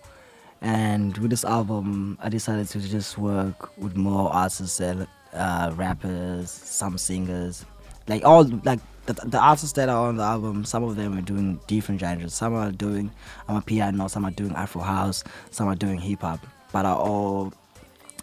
And 0.61 1.17
with 1.19 1.31
this 1.31 1.45
album, 1.45 2.19
I 2.23 2.29
decided 2.29 2.69
to 2.69 2.81
just 2.81 3.19
work 3.19 3.77
with 3.79 3.97
more 3.97 4.33
artists, 4.33 4.81
uh, 4.81 5.73
rappers, 5.75 6.51
some 6.51 6.99
singers, 6.99 7.65
like 8.09 8.25
all 8.25 8.45
like 8.65 8.81
the, 9.07 9.15
the 9.15 9.39
artists 9.39 9.73
that 9.73 9.89
are 9.89 10.09
on 10.09 10.17
the 10.17 10.23
album. 10.25 10.65
Some 10.65 10.83
of 10.85 10.97
them 10.97 11.17
are 11.17 11.23
doing 11.23 11.61
different 11.67 12.01
genres. 12.01 12.35
Some 12.35 12.55
are 12.55 12.71
doing 12.73 13.11
Amapiano. 13.49 14.11
Some 14.11 14.25
are 14.25 14.31
doing 14.31 14.53
Afro 14.55 14.83
house. 14.83 15.25
Some 15.51 15.69
are 15.69 15.75
doing 15.77 15.99
hip 15.99 16.21
hop. 16.23 16.47
But 16.73 16.87
I 16.87 16.93
all 16.93 17.53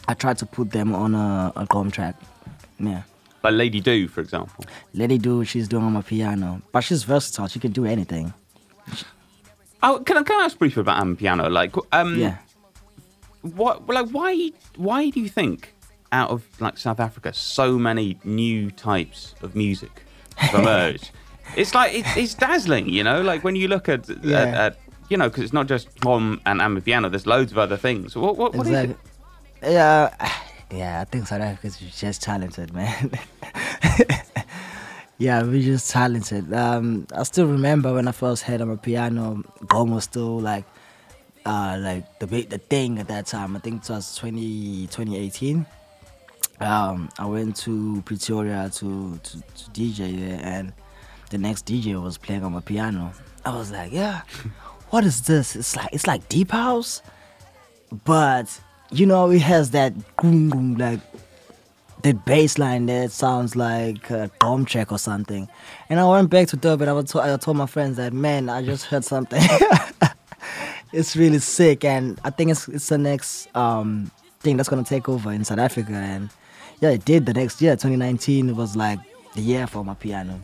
I 0.08 0.14
tried 0.14 0.38
to 0.40 0.46
put 0.46 0.72
them 0.72 0.94
on 0.94 1.16
a, 1.16 1.54
a 1.56 1.66
gqom 1.66 1.92
track. 1.92 2.16
Yeah. 2.80 3.04
Like 3.44 3.54
Lady 3.54 3.80
Du, 3.82 4.08
for 4.08 4.22
example. 4.22 4.66
Lady 4.94 5.18
Du, 5.18 5.44
she's 5.44 5.68
doing 5.68 5.84
Amapiano, 5.84 6.62
but 6.72 6.82
she's 6.82 7.04
versatile. 7.04 7.48
She 7.48 7.60
can 7.60 7.72
do 7.72 7.86
anything. 7.86 8.34
Oh, 9.82 10.00
can 10.00 10.18
I, 10.18 10.24
can 10.24 10.40
I 10.40 10.46
ask 10.46 10.58
briefly 10.58 10.80
about 10.82 11.04
Amapiano? 11.04 11.52
Like, 11.52 11.76
um, 11.92 12.18
Yeah. 12.18 12.38
what, 13.42 13.86
like, 13.88 14.10
why, 14.10 14.52
why 14.78 15.10
do 15.10 15.20
you 15.20 15.28
think 15.28 15.74
out 16.14 16.30
of 16.30 16.46
like 16.62 16.78
South 16.78 17.00
Africa, 17.02 17.34
so 17.34 17.78
many 17.78 18.18
new 18.24 18.72
types 18.72 19.36
of 19.42 19.56
music 19.56 20.04
emerged? 20.54 21.12
it's 21.56 21.74
like 21.76 21.94
it's, 21.94 22.18
it's 22.18 22.34
dazzling, 22.34 22.90
you 22.90 23.04
know. 23.04 23.22
Like 23.22 23.44
when 23.44 23.56
you 23.56 23.68
look 23.68 23.88
at, 23.90 24.08
Yeah. 24.24 24.40
at, 24.42 24.54
at 24.56 24.80
you 25.10 25.18
know, 25.18 25.30
because 25.30 25.44
it's 25.44 25.54
not 25.54 25.68
just 25.68 25.94
Gqom 26.00 26.40
and 26.46 26.60
Amapiano. 26.62 27.10
There's 27.12 27.28
loads 27.28 27.52
of 27.52 27.58
other 27.58 27.78
things. 27.78 28.16
What, 28.16 28.38
what, 28.38 28.56
what 28.56 28.66
is 28.68 28.74
it? 28.92 28.98
Yeah, 29.62 30.10
yeah. 30.72 31.02
I 31.02 31.04
think 31.04 31.28
South 31.28 31.42
Africa's 31.42 31.78
just 31.78 32.22
talented, 32.24 32.74
man. 32.80 33.12
yeah, 35.18 35.44
we're 35.44 35.62
just 35.62 35.92
talented. 35.92 36.52
Um, 36.54 37.08
I 37.16 37.24
still 37.24 37.48
remember 37.48 37.94
when 37.94 38.08
I 38.08 38.12
first 38.12 38.44
heard 38.44 38.62
on 38.62 38.70
a 38.72 38.78
piano, 38.78 39.44
Gqom 39.66 39.90
was 39.94 40.06
still 40.06 40.40
like, 40.40 40.66
uh, 41.46 41.78
like 41.80 42.20
the 42.20 42.28
big 42.28 42.50
the 42.50 42.58
thing 42.58 43.00
at 43.00 43.08
that 43.10 43.28
time. 43.28 43.56
I 43.56 43.60
think 43.60 43.84
it 43.84 43.90
was 43.90 44.16
20, 44.16 44.88
2018. 44.88 45.66
Um, 46.64 47.10
I 47.20 47.26
went 47.26 47.56
to 47.58 48.02
Pretoria 48.06 48.70
to, 48.76 49.18
to 49.18 49.38
to 49.38 49.72
DJ 49.72 50.18
there, 50.20 50.40
and 50.44 50.74
the 51.30 51.38
next 51.38 51.66
DJ 51.66 52.02
was 52.02 52.18
playing 52.18 52.42
Amapiano. 52.42 53.14
I 53.46 53.56
was 53.56 53.72
like, 53.72 53.92
yeah, 53.92 54.22
what 54.90 55.04
is 55.04 55.22
this? 55.22 55.56
It's 55.56 55.76
like 55.76 55.90
it's 55.92 56.08
like 56.08 56.28
deep 56.30 56.52
house 56.52 57.02
but 58.06 58.60
you 58.92 59.06
know 59.06 59.30
it 59.30 59.42
has 59.42 59.72
that 59.72 59.94
goom, 60.18 60.50
goom, 60.50 60.78
like 60.78 61.00
the 62.02 62.14
bass 62.14 62.58
line 62.58 62.86
there 62.86 63.08
sounds 63.08 63.56
like 63.56 64.10
a 64.10 64.30
drum 64.40 64.66
track 64.66 64.92
or 64.92 64.98
something 64.98 65.48
and 65.90 66.00
i 66.00 66.08
went 66.08 66.30
back 66.30 66.48
to 66.48 66.58
durban 66.58 66.90
I, 66.90 66.94
was 66.94 67.06
to- 67.12 67.22
I 67.22 67.38
told 67.38 67.58
my 67.58 67.66
friends 67.66 67.98
that 67.98 68.14
man 68.14 68.50
i 68.50 68.62
just 68.64 68.86
heard 68.86 69.06
something 69.06 69.42
it's 70.92 71.16
really 71.16 71.40
sick 71.40 71.86
and 71.86 72.20
i 72.24 72.30
think 72.30 72.52
it's 72.52 72.68
it's 72.68 72.90
the 72.90 72.98
next 72.98 73.48
um 73.56 74.12
thing 74.40 74.58
that's 74.58 74.70
gonna 74.70 74.84
take 74.84 75.08
over 75.08 75.32
in 75.32 75.46
south 75.46 75.60
africa 75.60 75.94
and 75.94 76.30
yeah 76.84 76.92
it 76.98 77.04
did 77.06 77.26
the 77.26 77.34
next 77.34 77.62
year 77.62 77.74
2019 77.76 78.56
was 78.56 78.76
like 78.76 79.00
the 79.36 79.42
year 79.42 79.66
for 79.68 79.84
Amapiano 79.84 80.38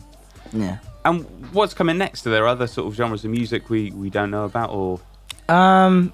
yeah 0.52 0.78
And 1.04 1.24
what's 1.52 1.74
coming 1.74 1.96
next? 1.98 2.26
Are 2.26 2.30
there 2.30 2.46
other 2.54 2.66
sort 2.66 2.86
of 2.88 2.94
genres 2.94 3.24
of 3.24 3.30
music 3.30 3.70
we, 3.70 3.90
we 4.02 4.08
don't 4.10 4.30
know 4.30 4.44
about, 4.44 4.68
or 4.70 5.00
Um, 5.48 6.12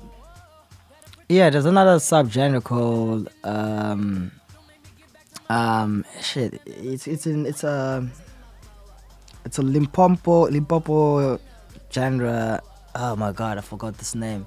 yeah, 1.29 1.51
there's 1.51 1.67
another 1.67 1.97
subgenre 1.99 2.63
called 2.63 3.29
um, 3.43 4.31
um, 5.51 6.05
shit. 6.21 6.61
It's 6.67 7.07
it's 7.13 7.27
in 7.27 7.47
it's 7.47 7.65
a 7.65 8.07
it's 9.45 9.59
a 9.59 9.63
Limpopo 9.63 10.49
Limpopo 10.57 11.41
genre. 11.93 12.61
Oh 12.95 13.17
my 13.17 13.33
god, 13.33 13.59
I 13.59 13.63
forgot 13.73 13.99
this 13.99 14.15
name. 14.15 14.47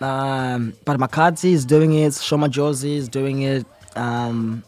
Um, 0.00 0.74
but 0.84 0.98
Makhadzi 0.98 1.52
is 1.52 1.64
doing 1.64 1.92
it. 1.94 2.12
Shoma 2.12 2.48
Josie 2.50 2.96
is 2.96 3.08
doing 3.08 3.42
it. 3.42 3.64
Um, 3.96 4.62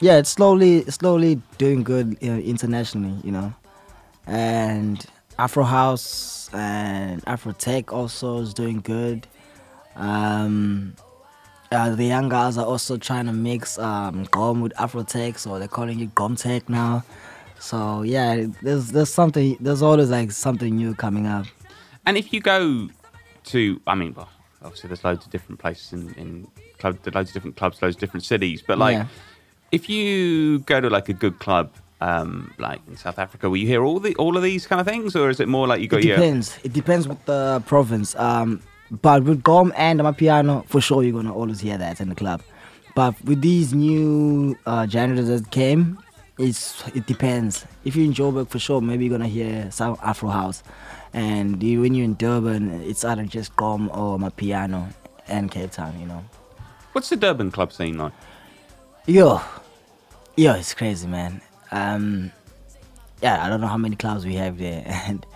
yeah, 0.00 0.18
it's 0.18 0.30
slowly 0.30 0.84
slowly 0.90 1.40
doing 1.58 1.82
good 1.84 2.16
you 2.20 2.32
know, 2.32 2.40
internationally, 2.40 3.20
you 3.22 3.30
know. 3.30 3.52
And 4.26 5.04
Afro 5.38 5.64
House 5.64 6.50
and 6.52 7.22
Afro 7.26 7.52
Tech 7.52 7.92
also 7.92 8.38
is 8.38 8.52
doing 8.54 8.80
good. 8.80 9.26
Um, 9.96 10.94
uh, 11.70 11.94
the 11.94 12.04
young 12.04 12.28
guys 12.28 12.58
are 12.58 12.66
also 12.66 12.96
trying 12.96 13.26
to 13.26 13.32
mix 13.32 13.78
um, 13.78 14.26
Gqom 14.26 14.62
with 14.62 14.78
Afro 14.80 15.02
Tech, 15.04 15.38
so 15.38 15.58
they're 15.58 15.68
calling 15.68 16.00
it 16.00 16.14
Gqom 16.14 16.38
Tech 16.40 16.68
now. 16.68 17.04
So 17.58 18.02
yeah, 18.02 18.46
there's 18.60 18.88
there's 18.88 19.12
something 19.12 19.56
there's 19.60 19.82
always 19.82 20.10
like 20.10 20.32
something 20.32 20.74
new 20.74 20.94
coming 20.94 21.26
up. 21.26 21.46
And 22.04 22.16
if 22.16 22.32
you 22.32 22.40
go 22.40 22.88
to, 23.44 23.80
I 23.86 23.94
mean, 23.94 24.14
well, 24.14 24.28
obviously 24.62 24.88
there's 24.88 25.04
loads 25.04 25.24
of 25.24 25.30
different 25.30 25.60
places 25.60 25.92
in, 25.92 26.12
in 26.14 26.48
club, 26.82 26.98
loads 27.14 27.30
of 27.30 27.34
different 27.34 27.56
clubs, 27.60 27.80
loads 27.82 27.96
of 27.96 28.00
different 28.04 28.24
cities. 28.32 28.58
But 28.68 28.76
like, 28.86 28.96
Yeah. 28.98 29.06
if 29.78 29.82
you 29.88 30.58
go 30.72 30.76
to 30.84 30.88
like 30.96 31.08
a 31.08 31.16
good 31.24 31.36
club, 31.44 31.66
um, 32.08 32.52
like 32.66 32.80
in 32.90 32.96
South 32.96 33.18
Africa, 33.24 33.48
will 33.50 33.56
you 33.64 33.66
hear 33.74 33.82
all 33.88 34.00
the 34.06 34.12
all 34.22 34.34
of 34.36 34.42
these 34.50 34.66
kind 34.70 34.80
of 34.82 34.86
things, 34.92 35.14
or 35.20 35.30
is 35.30 35.38
it 35.44 35.48
more 35.56 35.66
like 35.70 35.80
you 35.82 35.88
go, 35.88 35.98
It 35.98 36.02
depends. 36.14 36.46
It 36.68 36.72
depends 36.80 37.04
with 37.10 37.22
the 37.32 37.62
province. 37.72 38.08
Um, 38.28 38.48
but 39.08 39.18
with 39.24 39.42
Gqom 39.42 39.68
and 39.76 40.00
Amapiano, 40.00 40.54
for 40.72 40.80
sure 40.86 40.98
you're 41.04 41.18
gonna 41.20 41.34
always 41.40 41.60
hear 41.60 41.78
that 41.78 42.00
in 42.02 42.08
the 42.08 42.18
club. 42.24 42.40
But 42.94 43.14
with 43.24 43.40
these 43.40 43.68
new 43.72 44.56
uh, 44.66 44.84
genres 44.94 45.28
that 45.28 45.50
came, 45.50 45.82
it's 46.46 46.62
it 46.98 47.04
depends. 47.06 47.64
If 47.84 47.94
you're 47.96 48.04
in 48.10 48.14
Joburg, 48.20 48.48
for 48.54 48.58
sure, 48.58 48.80
maybe 48.90 49.04
you're 49.06 49.16
gonna 49.18 49.28
hear 49.40 49.70
some 49.70 49.96
Afro 50.02 50.28
house. 50.40 50.58
And 51.14 51.62
you, 51.62 51.80
when 51.82 51.94
you're 51.94 52.04
in 52.12 52.16
Durban, 52.24 52.62
it's 52.90 53.04
either 53.04 53.24
just 53.24 53.54
Gqom 53.56 53.82
or 53.96 54.18
Amapiano 54.18 54.80
and 55.28 55.50
Cape 55.54 55.70
Town. 55.70 55.92
You 56.00 56.06
know. 56.12 56.22
What's 56.92 57.08
the 57.08 57.16
Durban 57.16 57.50
club 57.50 57.72
scene 57.72 57.98
like? 57.98 58.12
Yo, 59.06 59.40
yo, 60.36 60.54
it's 60.54 60.74
crazy, 60.74 61.08
man. 61.08 61.40
Um, 61.70 62.30
yeah, 63.22 63.44
I 63.44 63.48
don't 63.48 63.60
know 63.60 63.66
how 63.66 63.78
many 63.78 63.96
clubs 63.96 64.24
we 64.24 64.34
have 64.34 64.58
there, 64.58 64.82
and 65.06 65.26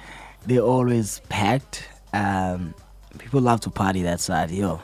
they're 0.46 0.60
always 0.60 1.20
packed. 1.28 1.88
Um, 2.12 2.74
people 3.18 3.40
love 3.40 3.60
to 3.62 3.70
party 3.70 4.02
that 4.02 4.20
side, 4.20 4.50
yo. 4.50 4.80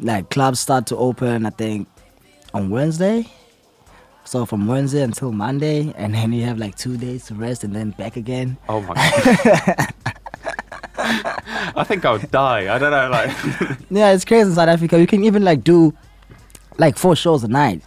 Like 0.00 0.30
clubs 0.30 0.60
start 0.60 0.86
to 0.88 0.96
open, 0.96 1.46
I 1.46 1.50
think, 1.50 1.88
on 2.52 2.70
Wednesday. 2.70 3.26
So 4.24 4.44
from 4.44 4.66
Wednesday 4.66 5.02
until 5.02 5.32
Monday, 5.32 5.94
and 5.96 6.14
then 6.14 6.32
you 6.32 6.44
have 6.44 6.58
like 6.58 6.74
two 6.74 6.96
days 6.96 7.26
to 7.26 7.34
rest, 7.34 7.64
and 7.64 7.74
then 7.74 7.90
back 7.90 8.16
again. 8.16 8.56
Oh 8.68 8.80
my 8.82 8.94
god. 8.94 9.92
I 11.74 11.84
think 11.84 12.04
I 12.04 12.12
would 12.12 12.30
die. 12.30 12.74
I 12.74 12.78
don't 12.78 12.90
know, 12.90 13.08
like 13.10 13.30
Yeah, 13.90 14.12
it's 14.12 14.24
crazy 14.24 14.48
in 14.50 14.54
South 14.54 14.68
Africa. 14.68 14.98
You 15.00 15.06
can 15.06 15.24
even 15.24 15.42
like 15.44 15.64
do 15.64 15.94
like 16.78 16.96
four 16.98 17.16
shows 17.16 17.42
a 17.44 17.48
night. 17.48 17.82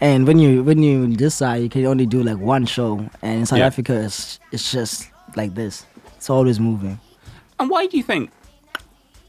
And 0.00 0.26
when 0.26 0.38
you 0.38 0.62
when 0.62 0.82
you 0.82 1.02
in 1.04 1.14
this 1.14 1.34
side, 1.36 1.62
you 1.62 1.68
can 1.68 1.84
only 1.86 2.06
do 2.06 2.22
like 2.22 2.38
one 2.38 2.66
show. 2.66 2.98
And 3.22 3.40
in 3.40 3.46
South 3.46 3.58
Yeah. 3.58 3.66
Africa, 3.66 3.94
it's 4.04 4.38
it's 4.52 4.70
just 4.70 5.08
like 5.36 5.54
this. 5.54 5.86
It's 6.16 6.30
always 6.30 6.58
moving. 6.60 6.98
And 7.60 7.68
why 7.70 7.86
do 7.86 7.96
you 7.96 8.02
think, 8.04 8.30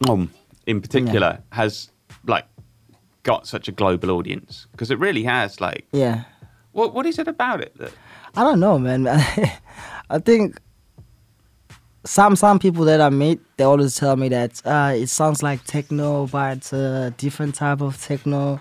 um, 0.08 0.32
in 0.68 0.82
particular, 0.82 1.40
has 1.52 1.90
like 2.26 2.46
got 3.24 3.48
such 3.48 3.68
a 3.68 3.72
global 3.72 4.12
audience? 4.12 4.68
Because 4.72 4.92
it 4.92 5.00
really 5.00 5.24
has. 5.24 5.60
Like, 5.60 5.88
Yeah, 5.92 6.24
what 6.72 6.94
what 6.94 7.06
is 7.06 7.18
it 7.20 7.28
about 7.28 7.62
it 7.62 7.76
that? 7.78 7.92
I 8.36 8.44
don't 8.44 8.60
know, 8.60 8.78
man. 8.78 9.08
I 10.12 10.20
think 10.20 10.60
some 12.06 12.36
some 12.36 12.60
people 12.60 12.86
that 12.86 13.02
I 13.02 13.10
meet, 13.10 13.40
they 13.58 13.64
always 13.64 13.96
tell 13.96 14.16
me 14.16 14.30
that 14.30 14.62
uh, 14.66 14.94
it 14.96 15.08
sounds 15.08 15.44
like 15.44 15.64
techno, 15.66 16.28
but 16.28 16.58
it's 16.58 16.74
a 16.74 17.14
different 17.18 17.56
type 17.56 17.82
of 17.82 18.02
techno. 18.02 18.60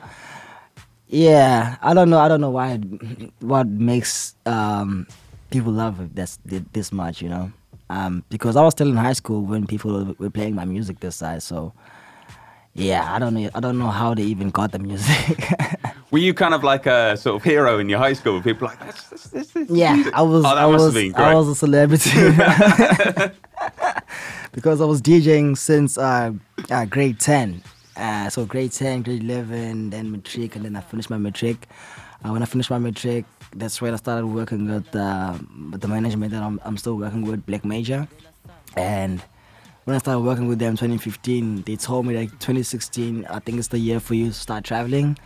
Yeah, 1.09 1.77
I 1.81 1.95
don't 1.95 2.11
know. 2.11 2.19
I 2.19 2.29
don't 2.29 2.41
know 2.41 2.51
why. 2.51 2.79
What 3.41 3.67
makes 3.69 4.35
um, 4.47 5.07
people 5.51 5.73
love 5.73 6.01
it 6.01 6.15
this 6.15 6.39
this 6.73 6.93
much, 6.93 7.23
you 7.23 7.29
know? 7.29 7.53
Um, 7.91 8.23
because 8.29 8.57
I 8.57 8.63
was 8.63 8.73
still 8.75 8.89
in 8.89 8.97
high 8.97 9.15
school 9.15 9.43
when 9.43 9.67
people 9.67 10.15
were 10.19 10.29
playing 10.31 10.55
my 10.55 10.67
music 10.67 11.01
this 11.01 11.17
side. 11.17 11.43
So, 11.43 11.73
yeah, 12.75 13.13
I 13.15 13.19
don't 13.19 13.35
know. 13.35 13.51
I 13.55 13.61
don't 13.61 13.79
know 13.79 13.89
how 13.89 14.15
they 14.15 14.23
even 14.23 14.51
got 14.51 14.73
the 14.73 14.79
music. 14.79 15.51
Were 16.11 16.19
you 16.19 16.33
kind 16.33 16.55
of 16.55 16.65
like 16.65 16.87
a 16.87 17.17
sort 17.17 17.37
of 17.37 17.43
hero 17.45 17.79
in 17.79 17.89
your 17.89 17.99
high 17.99 18.15
school? 18.15 18.41
People 18.41 18.69
like, 18.69 18.81
that's, 18.81 19.09
that's, 19.11 19.27
that's, 19.29 19.51
that's 19.53 19.71
Yeah, 19.71 19.95
music." 19.95 20.15
I 20.15 20.23
was. 20.23 20.45
Oh, 20.45 20.49
that 20.49 20.59
I 20.59 20.67
was. 20.67 20.97
I 21.15 21.35
was 21.35 21.49
a 21.49 21.55
celebrity 21.55 22.11
because 24.53 24.81
I 24.81 24.85
was 24.85 25.03
DJing 25.03 25.57
since 25.57 25.99
uh, 25.99 26.33
uh, 26.71 26.85
grade 26.87 27.21
ten. 27.21 27.63
Uh, 27.97 28.31
so 28.31 28.47
grade 28.47 28.73
ten, 28.73 29.03
grade 29.03 29.23
eleven, 29.23 29.91
then 29.91 30.13
matric, 30.13 30.57
and 30.57 30.65
then 30.65 30.77
I 30.77 30.81
finished 30.81 31.11
my 31.11 31.19
matric. 31.19 31.69
Uh, 32.25 32.31
when 32.31 32.43
I 32.43 32.47
finished 32.47 32.71
my 32.71 32.79
matric, 32.79 33.25
that's 33.55 33.81
when 33.81 33.93
I 33.93 33.97
started 33.97 34.27
working 34.27 34.69
with, 34.69 34.95
uh, 34.95 35.35
with 35.71 35.81
the 35.81 35.89
management 35.89 36.33
that 36.33 36.43
I'm, 36.43 36.61
I'm 36.65 36.77
still 36.77 36.97
working 36.97 37.23
with, 37.23 37.47
Black 37.47 37.65
Major, 37.65 38.09
and 38.77 39.23
when 39.89 39.95
I 39.95 40.01
started 40.01 40.21
working 40.21 40.49
with 40.49 40.59
them 40.59 40.75
2015, 40.75 41.63
they 41.63 41.75
told 41.77 42.05
me 42.05 42.15
like 42.15 42.31
2016, 42.41 43.25
I 43.25 43.39
think 43.39 43.57
it's 43.59 43.69
the 43.69 43.79
year 43.79 44.01
for 44.01 44.13
you 44.13 44.27
to 44.27 44.35
start 44.35 44.63
traveling, 44.63 45.17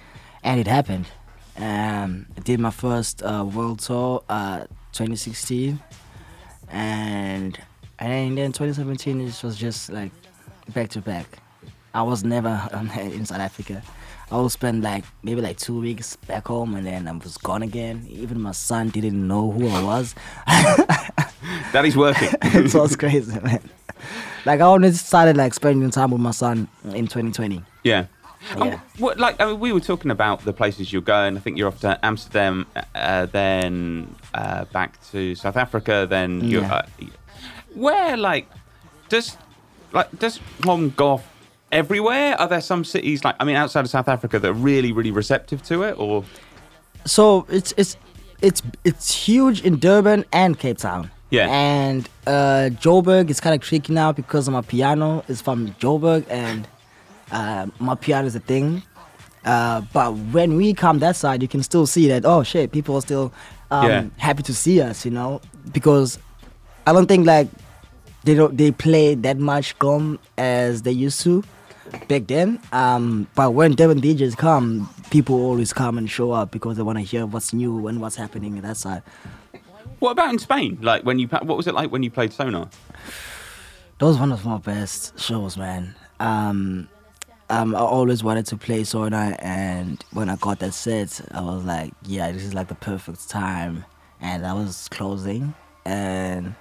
and 0.45 0.61
it 0.61 0.69
happened. 0.69 1.09
Um, 1.57 2.27
I 2.37 2.41
did 2.43 2.61
my 2.61 2.71
first 2.71 3.25
uh, 3.25 3.45
world 3.45 3.81
tour, 3.81 4.23
uh, 4.29 4.67
2016, 4.93 5.81
and 6.69 7.59
and 7.99 8.39
then 8.39 8.53
2017 8.53 9.21
it 9.21 9.43
was 9.43 9.57
just 9.57 9.91
like 9.91 10.13
back 10.73 10.91
to 10.91 11.01
back. 11.01 11.27
I 11.93 12.03
was 12.03 12.23
never 12.23 12.69
in 13.01 13.27
South 13.27 13.41
Africa. 13.41 13.83
I 14.31 14.41
would 14.41 14.53
spend 14.53 14.85
like 14.85 15.05
maybe 15.25 15.41
like 15.41 15.59
two 15.59 15.81
weeks 15.81 16.15
back 16.15 16.47
home 16.47 16.77
and 16.77 16.87
then 16.87 17.09
I 17.09 17.13
was 17.13 17.37
gone 17.37 17.63
again. 17.63 18.07
Even 18.09 18.41
my 18.41 18.53
son 18.53 18.91
didn't 18.91 19.27
know 19.27 19.51
who 19.51 19.67
I 19.67 19.83
was. 19.83 20.15
Daddy's 21.73 21.97
working. 21.97 22.29
it 22.43 22.73
was 22.73 22.95
crazy, 22.95 23.41
man. 23.41 23.61
Like 24.45 24.61
I 24.61 24.65
only 24.65 24.93
started 24.93 25.37
like 25.37 25.55
spending 25.55 25.91
time 25.91 26.11
with 26.11 26.21
my 26.21 26.33
son 26.33 26.69
in 26.85 27.07
2020. 27.07 27.63
yeah. 27.85 28.07
Yeah. 28.57 28.81
what, 28.99 29.21
like, 29.21 29.41
I 29.41 29.47
mean, 29.47 29.61
we 29.61 29.73
were 29.73 29.79
talking 29.79 30.11
about 30.11 30.45
the 30.45 30.53
places 30.53 30.93
you're 30.93 31.01
going. 31.01 31.37
I 31.37 31.41
think 31.41 31.59
you're 31.59 31.69
off 31.69 31.81
to 31.83 31.99
Amsterdam, 32.05 32.67
uh, 32.95 33.27
then 33.27 34.13
uh, 34.35 34.65
back 34.67 34.99
to 35.13 35.37
South 35.37 35.57
Africa, 35.57 36.07
then 36.11 36.41
you're. 36.41 36.63
Yeah. 36.63 36.75
Uh, 36.75 37.07
where, 37.75 38.17
like, 38.17 38.49
does 39.09 39.37
like 39.93 40.19
does 40.19 40.41
Gqom 40.61 40.95
go 40.97 41.11
off 41.11 41.29
everywhere? 41.71 42.35
Are 42.41 42.49
there 42.49 42.61
some 42.61 42.85
cities, 42.85 43.25
like, 43.25 43.37
I 43.39 43.45
mean, 43.45 43.57
outside 43.57 43.85
of 43.85 43.91
South 43.91 44.09
Africa, 44.09 44.39
that 44.39 44.49
are 44.49 44.53
really, 44.53 44.93
really 44.93 45.13
receptive 45.13 45.63
to 45.65 45.85
it, 45.85 45.99
or 45.99 46.25
So 47.05 47.47
it's 47.49 47.73
it's 47.77 47.97
it's 48.41 48.63
it's 48.85 49.15
huge 49.15 49.63
in 49.63 49.79
Durban 49.79 50.25
and 50.33 50.59
Cape 50.59 50.79
Town. 50.79 51.11
Yeah. 51.33 51.49
And 51.49 52.07
uh, 52.27 52.69
Joburg 52.85 53.31
is 53.31 53.41
kind 53.41 53.55
of 53.55 53.67
tricky 53.67 53.91
now 53.95 54.13
because 54.13 54.49
Amapiano 54.51 55.29
is 55.31 55.41
from 55.41 55.69
Joburg 55.81 56.27
and 56.29 56.69
uh, 57.33 57.67
Amapiano 57.81 58.27
is 58.27 58.37
a 58.37 58.41
thing. 58.41 58.83
Uh, 59.43 59.81
but 59.95 60.15
when 60.31 60.57
we 60.57 60.75
come 60.75 60.99
that 60.99 61.17
side, 61.17 61.41
you 61.41 61.49
can 61.49 61.63
still 61.63 61.87
see 61.87 62.07
that 62.09 62.27
oh 62.27 62.43
shit, 62.43 62.71
people 62.71 62.95
are 62.97 63.01
still 63.01 63.33
um, 63.71 63.89
Yeah. 63.89 64.05
happy 64.19 64.43
to 64.43 64.55
see 64.55 64.83
us, 64.83 65.07
you 65.07 65.11
know, 65.11 65.41
because 65.73 66.19
I 66.87 66.93
don't 66.93 67.07
think 67.07 67.27
like 67.27 67.49
they 68.25 68.35
don't 68.35 68.57
they 68.57 68.71
play 68.71 69.15
that 69.15 69.39
much 69.39 69.77
Gqom 69.79 70.19
as 70.37 70.83
they 70.83 70.93
used 70.93 71.23
to 71.23 71.43
back 72.09 72.27
then. 72.27 72.61
Um, 72.73 73.27
but 73.35 73.55
when 73.55 73.73
Durban 73.73 74.03
DJs 74.03 74.37
come, 74.37 74.87
people 75.11 75.37
always 75.37 75.73
come 75.73 75.97
and 75.97 76.11
show 76.11 76.33
up 76.33 76.51
because 76.51 76.77
they 76.77 76.83
want 76.83 76.99
to 76.99 77.05
hear 77.05 77.25
what's 77.25 77.55
new 77.55 77.87
and 77.89 78.03
what's 78.03 78.17
happening 78.17 78.59
in 78.59 78.63
that 78.65 78.77
side. 78.77 79.03
What 80.03 80.11
about 80.11 80.31
in 80.31 80.39
Spain? 80.41 80.79
Like, 80.83 81.05
when 81.05 81.21
you 81.21 81.29
what 81.29 81.57
was 81.57 81.69
it 81.69 81.75
like 81.75 81.93
when 81.93 82.03
you 82.03 82.11
played 82.11 82.33
Sonar? 82.33 82.69
That 83.99 84.05
was 84.05 84.19
one 84.19 84.33
of 84.33 84.45
my 84.45 84.59
best 84.59 85.17
shows, 85.17 85.57
man. 85.57 85.95
Um, 86.19 86.89
um, 87.49 87.77
I 87.77 87.79
always 87.79 88.25
wanted 88.25 88.47
to 88.47 88.57
play 88.57 88.83
Sonar, 88.83 89.37
and 89.39 90.05
when 90.13 90.29
I 90.29 90.35
got 90.37 90.59
that 90.59 90.75
set, 90.75 91.21
I 91.31 91.41
was 91.41 91.65
like, 91.65 91.93
yeah, 92.05 92.33
this 92.33 92.43
is 92.43 92.53
like 92.53 92.67
the 92.67 92.75
perfect 92.75 93.29
time. 93.29 93.85
And 94.21 94.45
I 94.45 94.55
was 94.55 94.89
closing, 94.89 95.55
and 95.85 96.57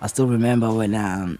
I 0.00 0.06
still 0.06 0.26
remember 0.26 0.72
when 0.72 0.94
um, 0.94 1.38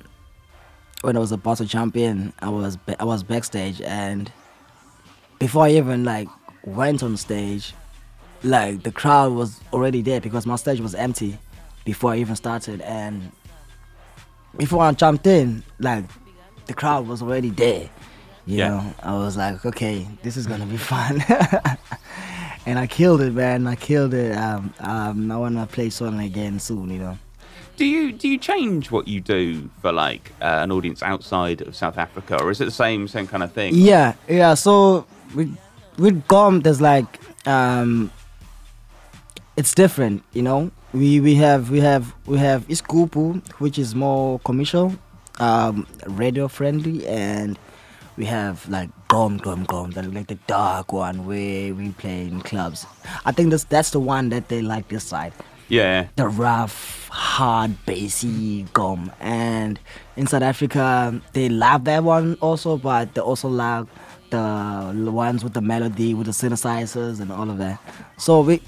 when 1.00 1.16
I 1.16 1.21
was 1.21 1.33
about 1.33 1.57
to 1.57 1.64
jump 1.64 1.97
in, 1.97 2.35
I 2.40 2.50
was 2.50 2.76
I 2.99 3.04
was 3.04 3.23
backstage, 3.23 3.81
and 3.81 4.31
before 5.38 5.64
I 5.64 5.71
even 5.71 6.04
like 6.04 6.28
went 6.66 7.02
on 7.02 7.16
stage, 7.16 7.73
like 8.44 8.82
the 8.82 8.92
crowd 8.92 9.32
was 9.32 9.60
already 9.72 10.02
there 10.02 10.20
because 10.20 10.46
my 10.46 10.56
stage 10.56 10.80
was 10.80 10.94
empty 10.94 11.38
before 11.84 12.12
I 12.12 12.18
even 12.18 12.36
started, 12.36 12.80
and 12.82 13.32
before 14.56 14.82
I 14.84 14.92
jumped 14.92 15.26
in, 15.26 15.62
like 15.78 16.04
the 16.66 16.74
crowd 16.74 17.06
was 17.08 17.22
already 17.22 17.50
there. 17.50 17.88
You 18.46 18.58
Yeah. 18.58 18.68
know, 18.68 18.94
I 19.02 19.14
was 19.14 19.36
like, 19.36 19.64
okay, 19.64 20.06
this 20.22 20.36
is 20.36 20.46
gonna 20.46 20.66
be 20.66 20.76
fun, 20.92 21.22
and 22.66 22.78
I 22.78 22.86
killed 22.86 23.20
it, 23.22 23.32
man. 23.32 23.66
I 23.66 23.74
killed 23.74 24.14
it. 24.14 24.36
Um, 24.36 24.72
um, 24.80 25.30
I 25.32 25.36
wanna 25.36 25.66
play 25.66 25.90
Sonar 25.90 26.22
again 26.22 26.58
soon. 26.60 26.90
You 26.90 26.98
know. 26.98 27.18
Do 27.76 27.84
you 27.84 28.12
do 28.12 28.28
you 28.28 28.38
change 28.38 28.90
what 28.90 29.08
you 29.08 29.20
do 29.20 29.68
for 29.82 29.90
like 29.92 30.30
uh, 30.40 30.60
an 30.62 30.70
audience 30.70 31.02
outside 31.02 31.60
of 31.62 31.74
South 31.74 31.98
Africa, 31.98 32.40
or 32.42 32.50
is 32.50 32.61
it 32.61 32.66
the 32.66 32.70
same 32.70 33.09
same 33.09 33.26
kind 33.26 33.42
of 33.42 33.52
thing? 33.52 33.74
Yeah, 33.74 34.14
yeah. 34.28 34.54
So 34.54 35.07
with 35.35 35.57
with 35.98 36.26
Gqom, 36.28 36.62
there's 36.62 36.80
like 36.80 37.18
um, 37.46 38.11
it's 39.57 39.75
different, 39.75 40.23
you 40.33 40.43
know. 40.43 40.71
We 40.93 41.21
we 41.21 41.35
have 41.37 41.71
we 41.71 41.81
have 41.81 42.14
we 42.27 42.38
have 42.38 42.67
Iskupu, 42.69 43.43
which 43.61 43.79
is 43.79 43.95
more 43.95 44.38
commercial, 44.40 44.95
um, 45.40 45.87
radio 46.07 46.49
friendly, 46.49 47.07
and 47.07 47.59
we 48.17 48.25
have 48.27 48.69
like 48.69 48.90
Gqom 49.09 49.40
Gqom 49.40 49.67
Gqom, 49.67 49.95
that 49.95 50.12
like 50.14 50.29
the 50.29 50.38
dark 50.47 50.93
one 50.93 51.27
where 51.27 51.75
we 51.75 51.90
play 51.90 52.23
in 52.23 52.40
clubs. 52.43 52.87
I 53.25 53.33
think 53.33 53.51
that's 53.51 53.64
that's 53.64 53.90
the 53.90 54.01
one 54.01 54.29
that 54.31 54.49
they 54.49 54.62
like 54.62 54.88
this 54.88 55.05
side 55.05 55.33
Yeah. 55.69 56.07
the 56.17 56.29
rough, 56.29 57.09
hard, 57.11 57.73
bassy 57.87 58.64
gqom. 58.73 59.12
And 59.21 59.81
in 60.17 60.27
South 60.29 60.43
Africa, 60.43 61.21
they 61.33 61.49
love 61.49 61.85
that 61.85 62.05
one 62.05 62.37
also, 62.40 62.77
but 62.77 63.14
they 63.14 63.21
also 63.21 63.49
love 63.49 63.88
the 64.31 65.11
ones 65.11 65.43
with 65.43 65.55
the 65.55 65.61
melody, 65.61 66.12
with 66.14 66.27
the 66.27 66.33
synthesizers 66.33 67.21
and 67.21 67.33
all 67.33 67.49
of 67.51 67.59
that. 67.59 67.79
So 68.19 68.40
we, 68.43 68.61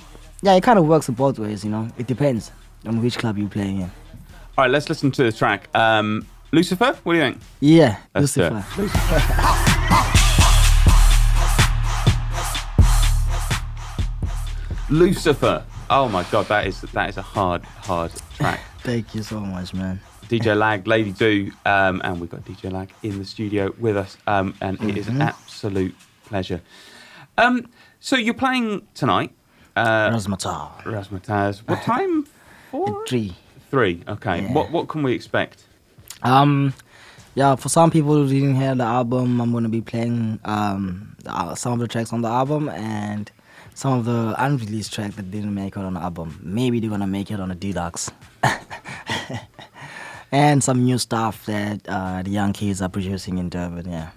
yeah, 0.43 0.55
it 0.55 0.63
kind 0.63 0.79
of 0.79 0.87
works 0.87 1.09
in 1.09 1.15
both 1.15 1.39
ways, 1.39 1.65
you 1.65 1.71
know. 1.71 1.89
It 1.99 2.07
depends 2.07 2.53
on 2.85 3.03
which 3.03 3.19
club 3.19 3.39
you're 3.39 3.49
playing 3.49 3.81
in. 3.81 3.91
All 4.59 4.65
right, 4.65 4.71
let's 4.71 4.89
listen 4.89 5.11
to 5.13 5.23
the 5.23 5.33
track. 5.33 5.69
Um, 5.75 6.27
Lucifer, 6.53 6.97
what 7.03 7.13
do 7.13 7.19
you 7.19 7.25
think? 7.25 7.41
Yeah, 7.61 7.99
Let's. 8.15 8.37
Lucifer. 8.37 8.65
Lucifer. 14.89 15.65
Oh 15.91 16.09
my 16.09 16.23
god, 16.31 16.47
that 16.47 16.67
is 16.67 16.81
that 16.81 17.11
is 17.11 17.17
a 17.17 17.23
hard, 17.23 17.63
hard 17.63 18.13
track. 18.37 18.61
Thank 18.81 19.15
you 19.15 19.23
so 19.23 19.41
much, 19.41 19.75
man. 19.75 20.01
DJ 20.29 20.57
Lag, 20.57 20.87
Lady 20.87 21.13
Du, 21.13 21.53
um, 21.65 22.01
and 22.05 22.21
we've 22.21 22.31
got 22.31 22.45
DJ 22.45 22.73
Lag 22.73 22.93
in 23.03 23.19
the 23.19 23.25
studio 23.25 23.73
with 23.79 23.97
us, 23.97 24.17
um, 24.27 24.55
and 24.61 24.81
it 24.83 24.97
is 24.97 25.09
an 25.09 25.23
absolute 25.23 25.95
pleasure. 26.25 26.61
Um, 27.39 27.69
so 28.01 28.17
you're 28.17 28.35
playing 28.35 28.87
tonight, 28.95 29.33
uh, 29.77 30.11
Razmatar. 30.11 30.83
Razzmatazz. 30.83 31.63
What 31.69 31.83
time? 31.83 32.27
Four, 32.71 33.05
Three. 33.07 33.35
three. 33.71 34.03
Okay. 34.09 34.43
Yeah. 34.43 34.53
What 34.53 34.71
what 34.71 34.89
can 34.89 35.03
we 35.03 35.13
expect? 35.13 35.65
Um, 36.23 36.75
yeah, 37.35 37.55
for 37.57 37.69
some 37.69 37.91
people 37.91 38.15
who 38.15 38.29
didn't 38.29 38.57
hear 38.57 38.75
the 38.75 38.85
album, 38.85 39.41
I'm 39.41 39.53
gonna 39.53 39.69
be 39.69 39.81
playing 39.83 40.41
um 40.45 41.17
some 41.55 41.73
of 41.75 41.79
the 41.79 41.89
tracks 41.89 42.13
on 42.13 42.23
the 42.23 42.29
album 42.29 42.69
and 42.69 43.31
some 43.75 43.99
of 43.99 44.05
the 44.07 44.35
unreleased 44.39 44.93
tracks 44.95 45.17
that 45.17 45.31
didn't 45.31 45.55
make 45.55 45.77
it 45.77 45.83
on 45.85 45.95
the 45.95 46.01
album. 46.01 46.41
Maybe 46.43 46.81
they're 46.81 46.91
gonna 46.91 47.07
make 47.07 47.31
it 47.31 47.39
on 47.41 47.49
the 47.51 47.55
deluxe. 47.55 48.11
and 50.33 50.63
some 50.63 50.85
new 50.85 50.99
stuff 50.99 51.47
that 51.47 51.81
uh, 51.89 52.23
the 52.23 52.31
young 52.31 52.53
kids 52.53 52.83
are 52.83 52.89
producing 52.89 53.39
in 53.39 53.49
Durban. 53.49 53.89
Yeah, 53.91 54.11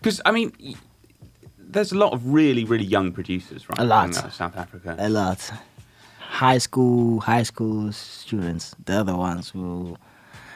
Because 0.00 0.20
I 0.24 0.30
mean, 0.30 0.52
y- 0.62 0.74
there's 1.72 1.92
a 1.92 1.98
lot 1.98 2.12
of 2.12 2.26
really 2.26 2.64
really 2.64 2.84
young 2.84 3.12
producers, 3.12 3.68
right? 3.68 3.78
A 3.78 3.84
lot. 3.84 4.14
South 4.14 4.56
Africa. 4.56 4.96
a 4.98 5.08
lot. 5.08 5.50
High 6.18 6.58
school, 6.58 7.20
high 7.20 7.42
school 7.42 7.92
students. 7.92 8.74
They're 8.84 9.04
the 9.04 9.16
ones 9.16 9.50
who, 9.50 9.96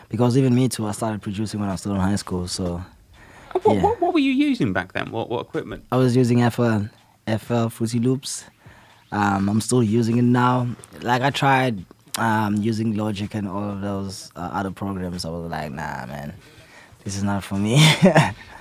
because 0.09 0.39
even 0.39 0.55
me 0.55 0.69
too, 0.69 0.87
I 0.87 0.93
started 0.93 1.21
producing 1.21 1.61
when 1.61 1.69
I 1.69 1.73
was 1.73 1.81
still 1.81 1.95
in 1.95 2.01
high 2.01 2.17
school. 2.17 2.47
So 2.47 2.83
what, 3.63 3.75
yeah. 3.75 3.83
what, 3.83 4.01
what 4.01 4.13
were 4.15 4.21
you 4.21 4.33
using 4.33 4.73
back 4.73 4.93
then? 4.93 5.11
What 5.11 5.29
what 5.29 5.41
equipment? 5.41 5.85
I 5.91 5.97
was 5.97 6.17
using 6.17 6.49
FL, 6.51 6.85
FL 7.39 7.69
Fruity 7.69 7.99
Loops. 7.99 8.45
Um, 9.13 9.49
I'm 9.49 9.61
still 9.61 9.83
using 9.83 10.19
it 10.19 10.23
now. 10.23 10.69
Like 11.03 11.23
I 11.23 11.31
tried 11.31 11.85
um, 12.19 12.57
using 12.57 12.97
Logic 12.97 13.33
and 13.35 13.49
all 13.49 13.71
of 13.71 13.81
those 13.81 14.31
uh, 14.37 14.51
other 14.53 14.71
programs. 14.71 15.25
I 15.25 15.31
was 15.31 15.51
like, 15.51 15.71
nah, 15.71 16.07
man, 16.07 16.35
this 17.05 17.17
is 17.17 17.23
not 17.23 17.45
for 17.45 17.57
me. 17.57 17.77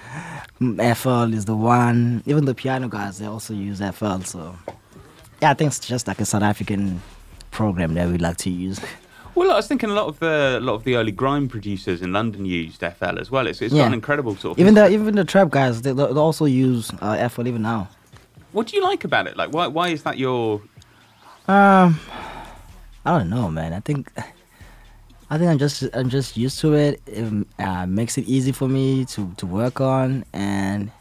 FL 0.60 1.34
is 1.34 1.45
the 1.45 1.56
one. 1.56 2.23
Even 2.26 2.45
the 2.45 2.56
piano 2.56 2.88
guys, 2.88 3.17
they 3.19 3.26
also 3.26 3.54
use 3.54 3.80
FL. 3.80 4.19
So 4.21 4.56
yeah, 5.41 5.52
I 5.52 5.54
think 5.54 5.69
it's 5.69 5.80
just 5.80 6.08
like 6.08 6.19
a 6.21 6.26
South 6.26 6.43
African 6.43 7.02
program 7.52 7.93
that 7.95 8.08
we 8.10 8.17
like 8.17 8.38
to 8.38 8.49
use. 8.49 8.80
Well, 9.36 9.49
I 9.52 9.56
was 9.56 9.67
thinking 9.67 9.89
a 9.89 9.93
lot 9.93 10.06
of 10.06 10.19
the 10.19 10.58
a 10.60 10.63
lot 10.63 10.76
of 10.76 10.84
the 10.84 10.95
early 10.95 11.12
grime 11.12 11.47
producers 11.49 12.04
in 12.04 12.13
London 12.13 12.45
used 12.45 12.82
FL 12.82 13.17
as 13.17 13.32
well. 13.32 13.47
It's, 13.47 13.63
it's 13.63 13.73
got 13.73 13.88
an 13.88 13.93
incredible 13.95 14.36
sort 14.36 14.58
of. 14.58 14.60
Even 14.60 14.76
the 14.76 14.88
even 14.91 15.15
the 15.15 15.23
trap 15.26 15.49
guys, 15.49 15.82
they, 15.82 15.91
they 15.91 16.04
also 16.04 16.45
use 16.45 16.91
uh, 17.02 17.28
FL 17.30 17.47
even 17.47 17.63
now. 17.63 17.89
what 18.52 18.67
do 18.67 18.78
you 18.78 18.84
like 18.84 19.04
about 19.06 19.26
it? 19.26 19.36
Like, 19.36 19.52
why 19.52 19.65
why 19.65 19.88
is 19.89 20.04
that 20.04 20.19
your? 20.19 20.62
Um, 21.47 21.99
I 23.06 23.17
don't 23.17 23.30
know, 23.32 23.49
man. 23.49 23.73
I 23.73 23.80
think, 23.80 24.12
I 25.29 25.38
think 25.38 25.49
I'm 25.49 25.57
just 25.57 25.83
I'm 25.93 26.09
just 26.09 26.38
used 26.38 26.59
to 26.59 26.73
it. 26.73 27.01
It 27.07 27.47
uh, 27.59 27.86
makes 27.86 28.17
it 28.17 28.25
easy 28.25 28.51
for 28.51 28.67
me 28.67 29.05
to 29.05 29.31
to 29.38 29.45
work 29.45 29.81
on, 29.81 30.25
and 30.33 30.91